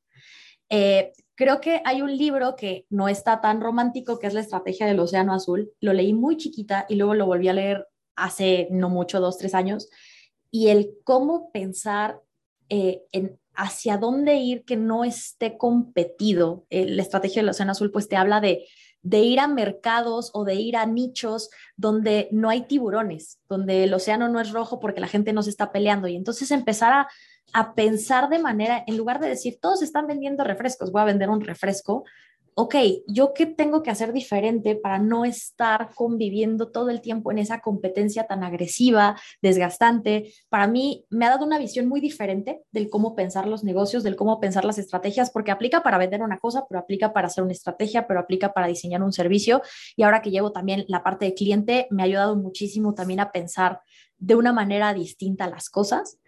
Eh, 0.70 1.12
Creo 1.36 1.62
que 1.62 1.82
hay 1.86 2.02
un 2.02 2.16
libro 2.16 2.56
que 2.56 2.86
no 2.90 3.08
está 3.08 3.42
tan 3.42 3.62
romántico, 3.62 4.20
que 4.20 4.28
es 4.28 4.34
La 4.34 4.42
Estrategia 4.42 4.86
del 4.86 5.00
Océano 5.00 5.34
Azul. 5.34 5.72
Lo 5.80 5.94
leí 5.94 6.14
muy 6.14 6.38
chiquita 6.38 6.86
y 6.88 6.96
luego 6.96 7.16
lo 7.16 7.26
volví 7.26 7.48
a 7.48 7.54
leer 7.54 7.88
hace 8.16 8.68
no 8.72 8.90
mucho, 8.90 9.20
dos, 9.20 9.38
tres 9.38 9.56
años. 9.56 9.90
Y 10.52 10.68
el 10.68 10.92
cómo 11.04 11.52
pensar 11.52 12.22
eh, 12.70 13.02
en 13.12 13.40
hacia 13.56 13.98
dónde 13.98 14.36
ir 14.36 14.64
que 14.66 14.78
no 14.78 15.04
esté 15.04 15.58
competido. 15.58 16.66
Eh, 16.70 16.86
la 16.88 17.02
Estrategia 17.02 17.42
del 17.42 17.50
Océano 17.50 17.72
Azul 17.72 17.92
pues 17.92 18.08
te 18.08 18.16
habla 18.16 18.42
de, 18.42 18.66
de 19.02 19.20
ir 19.20 19.40
a 19.40 19.48
mercados 19.48 20.32
o 20.34 20.44
de 20.44 20.56
ir 20.56 20.78
a 20.78 20.86
nichos 20.86 21.50
donde 21.76 22.30
no 22.32 22.50
hay 22.50 22.62
tiburones, 22.62 23.40
donde 23.50 23.84
el 23.84 23.94
océano 23.94 24.30
no 24.30 24.40
es 24.40 24.52
rojo 24.52 24.80
porque 24.80 25.02
la 25.02 25.08
gente 25.08 25.34
no 25.34 25.44
se 25.44 25.50
está 25.50 25.72
peleando. 25.72 26.08
Y 26.08 26.16
entonces 26.16 26.52
empezar 26.52 26.94
a 26.94 27.10
a 27.52 27.76
pensar 27.76 28.30
de 28.30 28.40
manera, 28.40 28.84
en 28.88 28.98
lugar 28.98 29.20
de 29.20 29.30
decir, 29.30 29.60
todos 29.62 29.82
están 29.82 30.08
vendiendo 30.08 30.44
refrescos, 30.44 30.92
voy 30.92 31.02
a 31.02 31.06
vender 31.06 31.30
un 31.30 31.42
refresco, 31.42 32.04
ok, 32.56 32.76
¿yo 33.08 33.34
qué 33.34 33.46
tengo 33.46 33.82
que 33.82 33.90
hacer 33.90 34.14
diferente 34.14 34.76
para 34.76 35.00
no 35.00 35.26
estar 35.26 35.90
conviviendo 35.96 36.72
todo 36.72 36.90
el 36.90 37.02
tiempo 37.02 37.32
en 37.32 37.40
esa 37.40 37.62
competencia 37.62 38.26
tan 38.28 38.44
agresiva, 38.44 39.20
desgastante? 39.42 40.34
Para 40.50 40.68
mí 40.68 41.06
me 41.10 41.26
ha 41.26 41.30
dado 41.30 41.46
una 41.46 41.58
visión 41.58 41.88
muy 41.88 42.00
diferente 42.00 42.62
del 42.72 42.90
cómo 42.90 43.16
pensar 43.16 43.48
los 43.48 43.64
negocios, 43.64 44.04
del 44.04 44.16
cómo 44.16 44.40
pensar 44.40 44.66
las 44.66 44.78
estrategias, 44.78 45.32
porque 45.32 45.52
aplica 45.52 45.82
para 45.82 45.98
vender 45.98 46.22
una 46.22 46.40
cosa, 46.40 46.66
pero 46.70 46.80
aplica 46.80 47.14
para 47.14 47.28
hacer 47.28 47.44
una 47.44 47.54
estrategia, 47.54 48.08
pero 48.08 48.20
aplica 48.20 48.54
para 48.54 48.68
diseñar 48.68 49.02
un 49.02 49.14
servicio. 49.14 49.62
Y 49.96 50.04
ahora 50.04 50.22
que 50.22 50.32
llevo 50.32 50.52
también 50.52 50.86
la 50.88 51.04
parte 51.04 51.26
de 51.26 51.34
cliente, 51.34 51.88
me 51.90 52.04
ha 52.04 52.06
ayudado 52.06 52.36
muchísimo 52.36 52.94
también 52.94 53.20
a 53.20 53.32
pensar 53.32 53.82
de 54.20 54.36
una 54.36 54.54
manera 54.54 54.94
distinta 54.94 55.50
las 55.50 55.70
cosas 55.70 56.20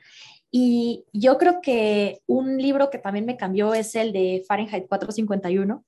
y 0.51 1.05
yo 1.11 1.37
creo 1.37 1.61
que 1.61 2.21
un 2.27 2.57
libro 2.57 2.89
que 2.89 2.97
también 2.97 3.25
me 3.25 3.37
cambió 3.37 3.73
es 3.73 3.95
el 3.95 4.13
de 4.13 4.43
Fahrenheit 4.47 4.87
451, 4.87 5.85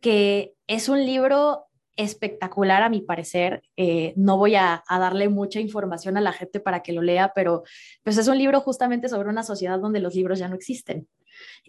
que 0.00 0.54
es 0.66 0.88
un 0.88 1.04
libro 1.04 1.66
espectacular 1.96 2.82
a 2.82 2.88
mi 2.88 3.02
parecer. 3.02 3.62
Eh, 3.76 4.14
no 4.16 4.38
voy 4.38 4.54
a, 4.54 4.82
darle 4.88 5.28
mucha 5.28 5.60
información 5.60 6.16
a 6.16 6.20
la 6.20 6.32
gente 6.32 6.60
para 6.60 6.82
que 6.82 6.92
lo 6.92 7.02
lea, 7.02 7.32
pero 7.34 7.62
pues 8.02 8.16
es 8.16 8.26
un 8.26 8.38
libro 8.38 8.60
justamente 8.60 9.08
sobre 9.08 9.28
una 9.28 9.42
sociedad 9.42 9.78
donde 9.78 10.00
los 10.00 10.14
libros 10.14 10.38
ya 10.38 10.48
no 10.48 10.54
existen. 10.54 11.08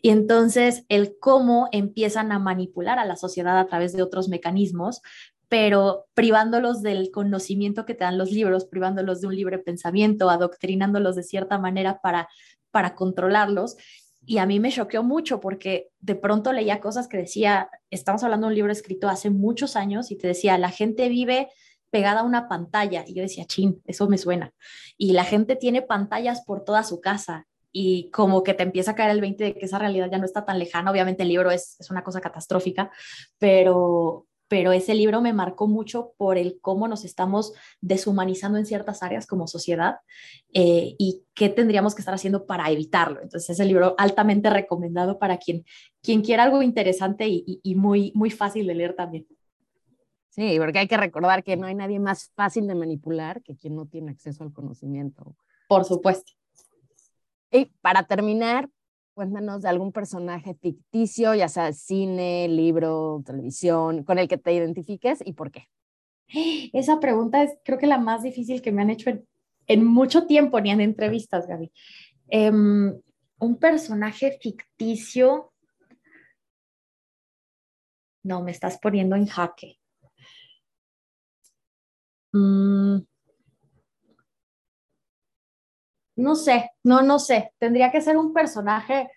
Y 0.02 0.10
entonces 0.10 0.86
el 0.90 1.18
cómo 1.20 1.70
empiezan 1.72 2.32
a 2.32 2.40
manipular 2.40 3.00
a 3.00 3.06
la 3.06 3.16
sociedad 3.16 3.58
a 3.60 3.68
través 3.68 3.94
de 3.94 4.02
otros 4.02 4.30
mecanismos 4.30 5.02
pero 5.52 6.08
privándolos 6.14 6.82
del 6.82 7.12
conocimiento 7.12 7.86
que 7.86 7.94
te 7.94 8.06
dan 8.06 8.18
los 8.18 8.32
libros, 8.32 8.64
privándolos 8.64 9.20
de 9.20 9.28
un 9.28 9.36
libre 9.36 9.60
pensamiento, 9.60 10.30
adoctrinándolos 10.30 11.18
de 11.18 11.24
cierta 11.24 11.58
manera 11.58 12.00
para, 12.00 12.30
para 12.72 12.96
controlarlos. 12.96 13.76
Y 14.26 14.38
a 14.38 14.46
mí 14.46 14.62
me 14.62 14.72
choqueó 14.72 15.04
mucho 15.04 15.42
porque 15.42 15.90
de 16.00 16.16
pronto 16.16 16.54
leía 16.54 16.80
cosas 16.80 17.10
que 17.10 17.18
decía, 17.18 17.70
estamos 17.90 18.24
hablando 18.24 18.48
de 18.48 18.52
un 18.52 18.56
libro 18.56 18.72
escrito 18.72 19.10
hace 19.10 19.30
muchos 19.30 19.76
años 19.76 20.10
y 20.10 20.18
te 20.18 20.28
decía, 20.28 20.58
la 20.58 20.70
gente 20.70 21.10
vive 21.10 21.50
pegada 21.90 22.22
a 22.22 22.24
una 22.24 22.48
pantalla. 22.48 23.04
Y 23.06 23.14
yo 23.14 23.22
decía, 23.22 23.44
chin, 23.44 23.82
eso 23.86 24.08
me 24.08 24.18
suena. 24.18 24.54
Y 24.98 25.12
la 25.12 25.26
gente 25.26 25.58
tiene 25.58 25.82
pantallas 25.82 26.46
por 26.46 26.64
toda 26.64 26.86
su 26.86 27.02
casa 27.02 27.46
y 27.74 28.10
como 28.12 28.44
que 28.44 28.54
te 28.54 28.64
empieza 28.64 28.92
a 28.92 28.96
caer 28.96 29.12
el 29.12 29.20
20 29.20 29.44
de 29.44 29.54
que 29.56 29.66
esa 29.66 29.80
realidad 29.80 30.10
ya 30.10 30.18
no 30.18 30.26
está 30.26 30.46
tan 30.46 30.60
lejana. 30.60 30.92
Obviamente 30.92 31.24
el 31.24 31.30
libro 31.30 31.52
es, 31.52 31.76
es 31.78 31.92
una 31.92 32.06
cosa 32.06 32.22
catastrófica, 32.22 32.90
pero, 33.38 34.28
pero 34.52 34.74
ese 34.74 34.94
libro 34.96 35.22
me 35.22 35.32
marcó 35.32 35.66
mucho 35.66 36.12
por 36.18 36.38
el 36.38 36.60
cómo 36.60 36.90
nos 36.90 37.06
estamos 37.06 37.54
deshumanizando 37.80 38.58
en 38.58 38.66
ciertas 38.66 39.02
áreas 39.02 39.26
como 39.26 39.48
sociedad 39.48 40.00
eh, 40.54 40.94
y 41.00 41.24
qué 41.34 41.48
tendríamos 41.48 41.96
que 41.96 42.02
estar 42.02 42.14
haciendo 42.14 42.46
para 42.46 42.70
evitarlo. 42.70 43.22
Entonces, 43.22 43.50
ese 43.50 43.64
libro 43.64 43.96
altamente 43.98 44.50
recomendado 44.50 45.20
para 45.20 45.38
quien, 45.38 45.64
quien 46.02 46.22
quiera 46.22 46.44
algo 46.44 46.62
interesante 46.62 47.30
y, 47.30 47.62
y 47.64 47.76
muy, 47.76 48.12
muy 48.14 48.30
fácil 48.30 48.68
de 48.68 48.76
leer 48.76 48.94
también. 48.94 49.26
Sí, 50.32 50.58
porque 50.60 50.80
hay 50.80 50.88
que 50.90 50.98
recordar 50.98 51.46
que 51.46 51.56
no 51.56 51.68
hay 51.68 51.76
nadie 51.76 52.02
más 52.02 52.30
fácil 52.36 52.68
de 52.68 52.76
manipular 52.76 53.42
que 53.44 53.56
quien 53.56 53.78
no 53.78 53.86
tiene 53.86 54.12
acceso 54.12 54.44
al 54.44 54.52
conocimiento. 54.52 55.34
Por 55.70 55.86
supuesto. 55.86 56.34
Y 57.54 57.72
para 57.80 58.04
terminar, 58.04 58.68
Cuéntanos 59.14 59.62
de 59.62 59.70
algún 59.70 59.92
personaje 59.92 60.56
ficticio, 60.56 61.36
ya 61.36 61.50
sea 61.50 61.74
cine, 61.74 62.48
libro, 62.48 63.22
televisión, 63.26 64.04
con 64.04 64.20
el 64.20 64.28
que 64.28 64.38
te 64.38 64.54
identifiques 64.54 65.22
y 65.26 65.34
por 65.34 65.52
qué. 65.52 65.68
Esa 66.74 67.00
pregunta 67.00 67.44
es 67.44 67.58
creo 67.66 67.78
que 67.78 67.88
la 67.88 67.98
más 67.98 68.24
difícil 68.24 68.62
que 68.62 68.72
me 68.72 68.82
han 68.82 68.90
hecho 68.90 69.12
en, 69.68 69.86
mucho 69.86 70.28
tiempo, 70.28 70.62
ni 70.62 70.72
en 70.72 70.82
entrevistas, 70.82 71.46
Gaby. 71.48 71.72
Em, 72.30 72.94
un 73.40 73.58
personaje 73.58 74.38
ficticio. 74.42 75.52
No, 78.24 78.42
me 78.44 78.52
estás 78.52 78.80
poniendo 78.80 79.16
en 79.16 79.26
jaque. 79.26 79.78
Mm, 82.34 83.00
no 86.22 86.36
sé, 86.36 86.72
no, 86.84 87.02
no 87.02 87.20
sé, 87.20 87.54
tendría 87.60 87.92
que 87.92 88.02
ser 88.02 88.18
un 88.18 88.34
personaje, 88.34 89.10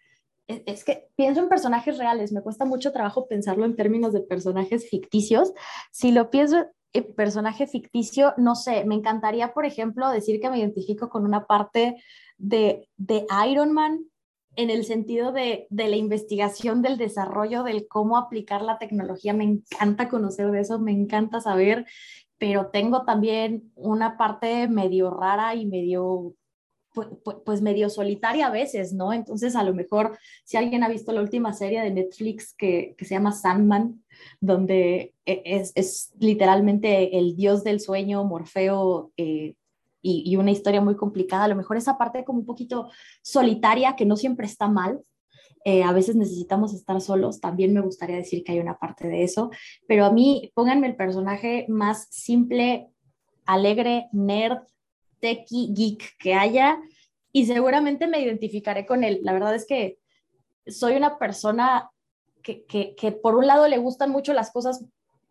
es, 0.47 0.85
que 0.85 1.09
pienso 1.17 1.41
en 1.41 1.49
personajes 1.49 1.99
reales, 1.99 2.33
me 2.33 2.43
cuesta 2.43 2.65
mucho 2.65 2.93
trabajo 2.93 3.27
pensarlo 3.29 3.65
en 3.65 3.77
términos 3.77 4.13
de 4.13 4.21
personajes 4.21 4.89
ficticios. 4.89 5.53
Si 5.91 6.13
lo 6.13 6.31
pienso 6.31 6.67
en 6.93 7.15
personaje 7.15 7.67
ficticio, 7.67 8.35
no 8.37 8.55
sé, 8.55 8.85
me 8.85 8.95
encantaría, 8.95 9.53
por 9.53 9.67
ejemplo, 9.67 10.09
decir 10.11 10.41
que 10.41 10.51
me 10.51 10.59
identifico 10.59 11.09
con 11.09 11.25
una 11.25 11.47
parte 11.47 11.97
de, 12.39 12.89
de 12.97 13.27
Iron 13.51 13.73
Man 13.73 14.01
en 14.57 14.71
el 14.71 14.85
sentido 14.85 15.33
de, 15.33 15.67
de, 15.71 15.89
la 15.89 15.97
investigación, 15.97 16.81
del 16.81 16.97
desarrollo, 16.97 17.65
del 17.65 17.89
cómo 17.89 18.17
aplicar 18.17 18.63
la 18.63 18.79
tecnología. 18.79 19.35
Me 19.35 19.45
encanta 19.45 20.09
conocer 20.09 20.51
de 20.53 20.61
eso, 20.61 20.79
me 20.79 20.93
encanta 20.93 21.41
saber, 21.41 21.87
pero 22.39 22.69
tengo 22.69 23.05
también 23.05 23.73
una 23.75 24.17
parte 24.17 24.69
medio 24.69 25.11
rara 25.11 25.57
y 25.57 25.67
medio 25.67 26.35
pues, 27.45 27.61
medio 27.61 27.91
solitaria 27.91 28.47
a 28.47 28.51
veces, 28.51 28.93
¿no? 28.93 29.13
Entonces, 29.13 29.57
a 29.57 29.65
lo 29.65 29.75
mejor, 29.75 30.19
si 30.45 30.57
alguien 30.57 30.83
ha 30.85 30.89
visto 30.89 31.13
la 31.13 31.21
última 31.21 31.53
serie 31.53 31.83
de 31.83 31.91
Netflix 31.91 32.55
que, 32.55 32.95
se 32.99 33.15
llama 33.15 33.33
Sandman, 33.33 34.05
donde 34.41 35.13
e, 35.27 35.43
es, 35.45 36.13
literalmente 36.19 37.19
el 37.19 37.37
dios 37.37 37.65
del 37.65 37.81
sueño, 37.81 38.25
Morfeo, 38.25 39.13
eh, 39.17 39.55
y, 40.07 40.37
una 40.37 40.51
historia 40.51 40.83
muy 40.83 40.97
complicada, 40.97 41.45
a 41.45 41.49
lo 41.49 41.57
mejor 41.57 41.79
esa 41.79 41.97
parte 41.97 42.25
como 42.25 42.41
un 42.41 42.47
poquito 42.47 42.91
solitaria, 43.23 43.97
que 43.97 44.05
no 44.05 44.17
siempre 44.17 44.47
está 44.47 44.69
mal. 44.69 45.03
Eh, 45.65 45.83
a 45.83 45.93
veces 45.93 46.15
necesitamos 46.15 46.75
estar 46.75 47.01
solos, 47.01 47.41
también 47.41 47.73
me 47.73 47.81
gustaría 47.81 48.17
decir 48.17 48.45
que 48.45 48.53
hay 48.53 48.59
una 48.59 48.79
parte 48.79 49.09
de 49.09 49.23
eso, 49.23 49.51
pero 49.89 50.05
a 50.05 50.13
mí 50.13 50.53
pónganme 50.55 50.89
el 50.89 50.95
personaje 50.95 51.65
más 51.71 52.07
simple, 52.11 52.91
alegre, 53.47 54.09
nerd, 54.13 54.59
techie 55.25 55.73
geek 55.73 56.19
que 56.19 56.35
haya 56.35 56.79
y 57.33 57.47
seguramente 57.47 58.07
me 58.07 58.21
identificaré 58.21 58.85
con 58.85 59.05
él. 59.05 59.21
La 59.23 59.33
verdad 59.33 59.55
es 59.55 59.67
que 59.67 59.99
soy 60.67 60.97
una 60.97 61.19
persona 61.19 61.91
que, 62.43 62.67
que, 62.67 62.95
que 62.95 63.11
por 63.11 63.35
un 63.35 63.47
lado 63.47 63.67
le 63.67 63.79
gustan 63.79 64.11
mucho 64.11 64.35
las 64.35 64.53
cosas 64.53 64.85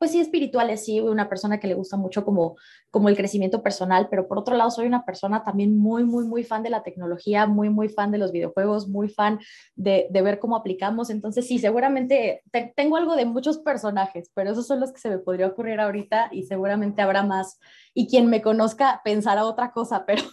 pues 0.03 0.11
sí, 0.11 0.19
espirituales, 0.19 0.83
sí, 0.83 0.99
una 0.99 1.29
persona 1.29 1.61
que 1.61 1.67
le 1.69 1.75
gusta 1.75 1.95
mucho 1.95 2.25
como, 2.25 2.57
como 2.91 3.07
el 3.07 3.15
crecimiento 3.15 3.63
personal, 3.63 4.09
pero 4.09 4.27
por 4.27 4.37
otro 4.37 4.53
lado 4.57 4.69
soy 4.69 4.85
una 4.85 5.05
persona 5.05 5.45
también 5.45 5.77
muy, 5.77 6.03
muy, 6.03 6.25
muy 6.25 6.43
fan 6.43 6.61
de 6.61 6.69
la 6.69 6.83
tecnología, 6.83 7.47
muy, 7.47 7.69
muy 7.69 7.87
fan 7.87 8.11
de 8.11 8.17
los 8.17 8.33
videojuegos, 8.33 8.89
muy 8.89 9.07
fan 9.07 9.39
de, 9.77 10.09
ver 10.11 10.39
cómo 10.39 10.57
aplicamos. 10.57 11.09
Entonces, 11.09 11.47
sí, 11.47 11.57
seguramente 11.57 12.43
tengo 12.75 12.97
algo 12.97 13.15
de 13.15 13.23
muchos 13.23 13.59
personajes, 13.59 14.29
pero 14.33 14.51
esos 14.51 14.67
son 14.67 14.81
los 14.81 14.91
que 14.91 14.99
se 14.99 15.09
me 15.09 15.19
podría 15.19 15.47
ocurrir 15.47 15.79
ahorita 15.79 16.27
y 16.33 16.43
seguramente 16.43 17.01
habrá 17.01 17.23
más. 17.23 17.61
Y 17.93 18.09
quien 18.09 18.29
me 18.29 18.41
conozca 18.41 18.99
pensará 19.05 19.45
otra 19.45 19.71
cosa, 19.71 20.05
pero, 20.05 20.23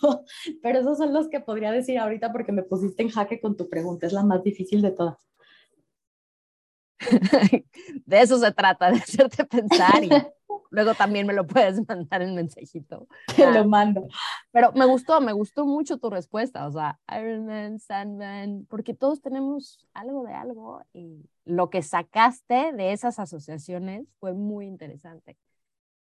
pero 0.64 0.80
esos 0.80 0.98
son 0.98 1.12
los 1.12 1.28
que 1.28 1.38
podría 1.38 1.70
decir 1.70 1.96
ahorita 1.96 2.32
porque 2.32 2.50
me 2.50 2.64
pusiste 2.64 3.04
en 3.04 3.10
jaque 3.10 3.40
con 3.40 3.56
tu 3.56 3.68
pregunta, 3.68 4.08
es 4.08 4.12
la 4.12 4.24
más 4.24 4.42
difícil 4.42 4.82
de 4.82 4.90
todas. 4.90 5.29
de 8.06 8.20
eso 8.20 8.38
se 8.38 8.52
trata, 8.52 8.90
de 8.90 8.98
hacerte 8.98 9.44
pensar 9.44 10.04
y 10.04 10.10
luego 10.70 10.94
también 10.94 11.26
me 11.26 11.32
lo 11.32 11.46
puedes 11.46 11.80
mandar 11.88 12.22
en 12.22 12.34
mensajito. 12.34 13.06
Te 13.34 13.50
lo 13.50 13.64
mando. 13.66 14.06
Pero 14.52 14.72
me 14.72 14.86
gustó, 14.86 15.20
me 15.20 15.32
gustó 15.32 15.66
mucho 15.66 15.98
tu 15.98 16.10
respuesta, 16.10 16.66
o 16.66 16.72
sea, 16.72 16.98
Iron 17.18 17.46
Man, 17.46 17.78
Sandman, 17.78 18.66
porque 18.68 18.94
todos 18.94 19.20
tenemos 19.20 19.86
algo 19.92 20.24
de 20.24 20.34
algo 20.34 20.82
y 20.92 21.28
lo 21.44 21.70
que 21.70 21.82
sacaste 21.82 22.72
de 22.72 22.92
esas 22.92 23.18
asociaciones 23.18 24.06
fue 24.18 24.32
muy 24.32 24.66
interesante. 24.66 25.36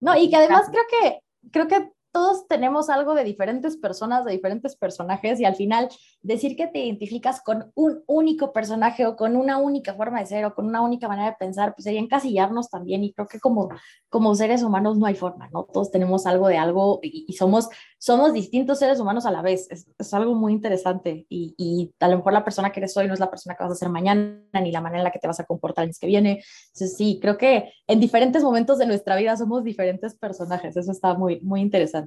No, 0.01 0.17
y 0.17 0.31
que 0.31 0.37
además 0.37 0.69
creo 0.71 0.85
que 0.89 1.21
creo 1.51 1.69
que 1.69 1.93
todos 2.13 2.49
tenemos 2.49 2.91
algo 2.91 3.15
de 3.15 3.25
diferentes 3.25 3.77
personas, 3.77 4.25
de 4.25 4.33
diferentes 4.33 4.77
personajes 4.77 5.39
y 5.41 5.45
al 5.45 5.55
final 5.55 5.89
decir 6.23 6.57
que 6.57 6.67
te 6.67 6.81
identificas 6.81 7.41
con 7.41 7.71
un 7.75 8.03
único 8.07 8.53
personaje 8.53 9.07
o 9.07 9.17
con 9.17 9.37
una 9.37 9.59
única 9.59 9.95
forma 9.95 10.21
de 10.21 10.27
ser 10.27 10.45
o 10.45 10.55
con 10.55 10.67
una 10.67 10.81
única 10.81 11.09
manera 11.09 11.31
de 11.31 11.37
pensar, 11.39 11.75
pues 11.75 11.85
sería 11.85 12.01
encasillarnos 12.01 12.69
también 12.69 13.05
y 13.05 13.13
creo 13.13 13.29
que 13.29 13.39
como, 13.39 13.69
como 14.09 14.35
seres 14.35 14.63
humanos 14.63 14.99
no 14.99 15.07
hay 15.07 15.15
forma, 15.15 15.49
¿no? 15.53 15.65
Todos 15.65 15.91
tenemos 15.91 16.27
algo 16.27 16.49
de 16.49 16.59
algo 16.59 16.99
y, 17.03 17.33
somos, 17.35 17.69
somos 17.99 18.33
distintos 18.33 18.79
seres 18.79 18.99
humanos 18.99 19.25
a 19.25 19.31
la 19.31 19.43
vez, 19.43 19.69
es, 19.71 19.87
es 19.99 20.15
algo 20.15 20.35
muy 20.35 20.53
interesante 20.53 21.27
y, 21.29 21.55
y, 21.57 21.93
a 22.01 22.09
lo 22.09 22.17
mejor 22.17 22.33
la 22.33 22.45
persona 22.45 22.73
que 22.73 22.81
eres 22.81 22.97
hoy 22.97 23.07
no 23.07 23.15
es 23.15 23.21
la 23.21 23.31
persona 23.31 23.55
que 23.55 23.65
vas 23.65 23.73
a 23.73 23.77
ser 23.77 23.89
mañana 23.89 24.41
ni 24.61 24.73
la 24.73 24.81
manera 24.81 25.01
en 25.01 25.05
la 25.05 25.11
que 25.11 25.19
te 25.19 25.27
vas 25.27 25.41
a 25.41 25.45
comportar 25.45 25.85
el 25.85 25.91
mes 25.91 25.99
que 25.99 26.07
viene. 26.07 26.43
Entonces 26.73 26.97
sí, 26.97 27.19
creo 27.21 27.39
que 27.39 27.73
en 27.87 28.01
diferentes 28.01 28.43
momentos 28.43 28.79
de 28.79 28.87
nuestra 28.87 29.17
vida 29.17 29.37
somos 29.37 29.65
diferentes 29.65 30.15
personajes, 30.15 30.77
eso 30.77 30.93
está 30.93 31.15
muy, 31.15 31.41
muy 31.41 31.61
interesante 31.61 32.00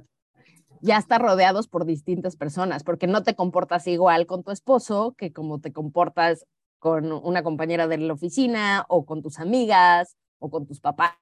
ya 0.84 0.98
está 0.98 1.18
rodeados 1.18 1.66
por 1.66 1.86
distintas 1.86 2.36
personas, 2.36 2.84
porque 2.84 3.06
no 3.06 3.22
te 3.22 3.34
comportas 3.34 3.86
igual 3.86 4.26
con 4.26 4.42
tu 4.44 4.50
esposo 4.50 5.14
que 5.16 5.32
como 5.32 5.58
te 5.58 5.72
comportas 5.72 6.46
con 6.78 7.10
una 7.10 7.42
compañera 7.42 7.88
de 7.88 7.96
la 7.96 8.12
oficina 8.12 8.84
o 8.88 9.06
con 9.06 9.22
tus 9.22 9.38
amigas 9.38 10.16
o 10.38 10.50
con 10.50 10.66
tus 10.66 10.80
papás. 10.80 11.14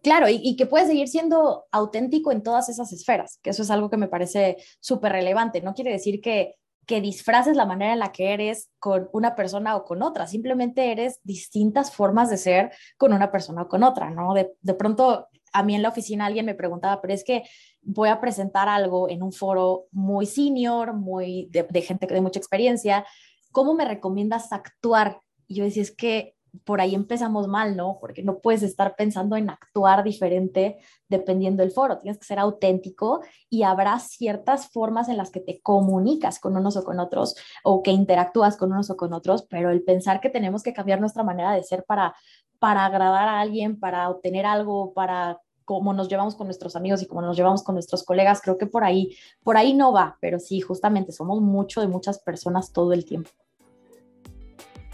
Claro, 0.00 0.28
y, 0.28 0.54
que 0.54 0.66
puedes 0.66 0.86
seguir 0.86 1.08
siendo 1.08 1.66
auténtico 1.72 2.30
en 2.30 2.44
todas 2.44 2.68
esas 2.68 2.92
esferas, 2.92 3.40
que 3.42 3.50
eso 3.50 3.64
es 3.64 3.70
algo 3.72 3.90
que 3.90 3.96
me 3.96 4.06
parece 4.06 4.56
súper 4.78 5.10
relevante. 5.10 5.60
No 5.60 5.74
quiere 5.74 5.90
decir 5.90 6.20
que, 6.20 6.54
que 6.86 7.00
disfraces 7.00 7.56
la 7.56 7.66
manera 7.66 7.94
en 7.94 7.98
la 7.98 8.12
que 8.12 8.32
eres 8.32 8.70
con 8.78 9.08
una 9.12 9.34
persona 9.34 9.74
o 9.74 9.84
con 9.84 10.04
otra, 10.04 10.28
simplemente 10.28 10.92
eres 10.92 11.18
distintas 11.24 11.92
formas 11.92 12.30
de 12.30 12.36
ser 12.36 12.70
con 12.96 13.12
una 13.12 13.32
persona 13.32 13.62
o 13.62 13.68
con 13.68 13.82
otra, 13.82 14.10
¿no? 14.10 14.34
De, 14.34 14.52
de 14.60 14.74
pronto 14.74 15.26
a 15.52 15.62
mí 15.62 15.74
en 15.74 15.82
la 15.82 15.88
oficina 15.88 16.26
alguien 16.26 16.46
me 16.46 16.54
preguntaba, 16.54 17.00
pero 17.00 17.14
es 17.14 17.24
que 17.24 17.44
voy 17.82 18.08
a 18.08 18.20
presentar 18.20 18.68
algo 18.68 19.08
en 19.08 19.22
un 19.22 19.32
foro 19.32 19.86
muy 19.92 20.26
senior, 20.26 20.92
muy 20.94 21.48
de, 21.50 21.82
gente 21.82 22.06
de 22.06 22.20
mucha 22.20 22.38
experiencia, 22.38 23.06
¿cómo 23.52 23.74
me 23.74 23.84
recomiendas 23.84 24.52
actuar? 24.52 25.20
Y 25.46 25.56
yo 25.56 25.64
decía, 25.64 25.82
es 25.82 25.94
que 25.94 26.34
por 26.64 26.80
ahí 26.80 26.94
empezamos 26.94 27.46
mal, 27.46 27.76
¿no? 27.76 27.98
Porque 28.00 28.22
no 28.22 28.38
puedes 28.38 28.62
estar 28.62 28.94
pensando 28.96 29.36
en 29.36 29.50
actuar 29.50 30.02
diferente 30.02 30.78
dependiendo 31.08 31.62
del 31.62 31.72
foro, 31.72 31.98
tienes 31.98 32.18
que 32.18 32.26
ser 32.26 32.38
auténtico 32.38 33.20
y 33.48 33.62
habrá 33.62 33.98
ciertas 33.98 34.68
formas 34.68 35.08
en 35.08 35.16
las 35.16 35.30
que 35.30 35.40
te 35.40 35.60
comunicas 35.60 36.38
con 36.38 36.56
unos 36.56 36.76
o 36.76 36.84
con 36.84 37.00
otros 37.00 37.36
o 37.64 37.82
que 37.82 37.90
interactúas 37.90 38.56
con 38.56 38.72
unos 38.72 38.90
o 38.90 38.96
con 38.96 39.12
otros, 39.12 39.46
pero 39.48 39.70
el 39.70 39.82
pensar 39.82 40.20
que 40.20 40.30
tenemos 40.30 40.62
que 40.62 40.72
cambiar 40.72 41.00
nuestra 41.00 41.22
manera 41.22 41.52
de 41.52 41.62
ser 41.62 41.84
para 41.84 42.14
para 42.58 42.84
agradar 42.84 43.28
a 43.28 43.40
alguien, 43.40 43.78
para 43.78 44.08
obtener 44.10 44.46
algo, 44.46 44.92
para 44.92 45.40
cómo 45.64 45.92
nos 45.92 46.08
llevamos 46.08 46.34
con 46.34 46.46
nuestros 46.46 46.76
amigos 46.76 47.02
y 47.02 47.06
cómo 47.06 47.20
nos 47.20 47.36
llevamos 47.36 47.62
con 47.62 47.74
nuestros 47.74 48.02
colegas, 48.02 48.40
creo 48.40 48.56
que 48.56 48.66
por 48.66 48.84
ahí, 48.84 49.14
por 49.44 49.58
ahí 49.58 49.74
no 49.74 49.92
va, 49.92 50.16
pero 50.18 50.38
sí, 50.38 50.60
justamente 50.60 51.12
somos 51.12 51.42
mucho 51.42 51.82
de 51.82 51.88
muchas 51.88 52.18
personas 52.20 52.72
todo 52.72 52.94
el 52.94 53.04
tiempo. 53.04 53.30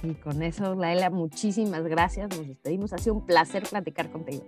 Y 0.03 0.15
con 0.15 0.43
eso, 0.43 0.75
Laila, 0.75 1.11
muchísimas 1.11 1.85
gracias. 1.85 2.37
Nos 2.37 2.47
despedimos. 2.47 2.93
Ha 2.93 2.99
sido 2.99 3.15
un 3.15 3.25
placer 3.25 3.63
platicar 3.63 4.11
contigo. 4.11 4.45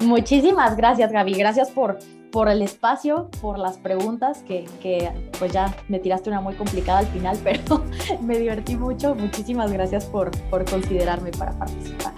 Muchísimas 0.00 0.76
gracias, 0.76 1.12
Gaby. 1.12 1.34
Gracias 1.34 1.70
por, 1.70 1.98
por 2.32 2.48
el 2.48 2.62
espacio, 2.62 3.30
por 3.40 3.58
las 3.58 3.78
preguntas, 3.78 4.42
que, 4.42 4.64
que, 4.80 5.10
pues 5.38 5.52
ya 5.52 5.74
me 5.88 5.98
tiraste 5.98 6.28
una 6.28 6.40
muy 6.40 6.54
complicada 6.54 6.98
al 6.98 7.06
final, 7.06 7.38
pero 7.44 7.84
me 8.20 8.38
divertí 8.38 8.76
mucho. 8.76 9.14
Muchísimas 9.14 9.72
gracias 9.72 10.04
por, 10.06 10.30
por 10.48 10.68
considerarme 10.68 11.30
para 11.30 11.52
participar. 11.52 12.12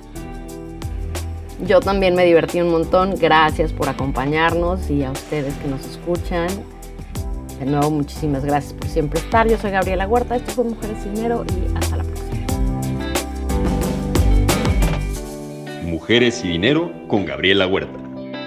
Yo 1.66 1.80
también 1.80 2.14
me 2.14 2.24
divertí 2.24 2.60
un 2.60 2.70
montón. 2.70 3.14
Gracias 3.18 3.72
por 3.72 3.88
acompañarnos 3.88 4.90
y 4.90 5.02
a 5.02 5.10
ustedes 5.10 5.54
que 5.54 5.68
nos 5.68 5.84
escuchan. 5.86 6.48
De 7.58 7.66
nuevo, 7.66 7.90
muchísimas 7.90 8.44
gracias 8.44 8.72
por 8.72 8.88
siempre 8.88 9.18
estar. 9.18 9.48
Yo 9.48 9.58
soy 9.58 9.72
Gabriela 9.72 10.06
Huerta, 10.06 10.36
esto 10.36 10.52
fue 10.52 10.64
Mujeres 10.64 10.98
y 11.04 11.08
Dinero 11.08 11.44
y 11.48 11.76
hasta 11.76 11.96
la 11.96 12.04
próxima. 12.04 12.28
Mujeres 15.82 16.44
y 16.44 16.48
Dinero 16.48 16.92
con 17.08 17.24
Gabriela 17.26 17.66
Huerta, 17.66 17.98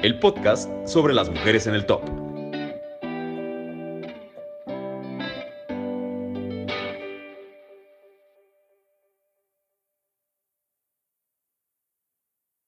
el 0.04 0.17
podcast 0.19 0.69
sobre 0.86 1.13
las 1.13 1.30
mujeres 1.30 1.67
en 1.67 1.76
el 1.76 1.86
top. 1.86 2.20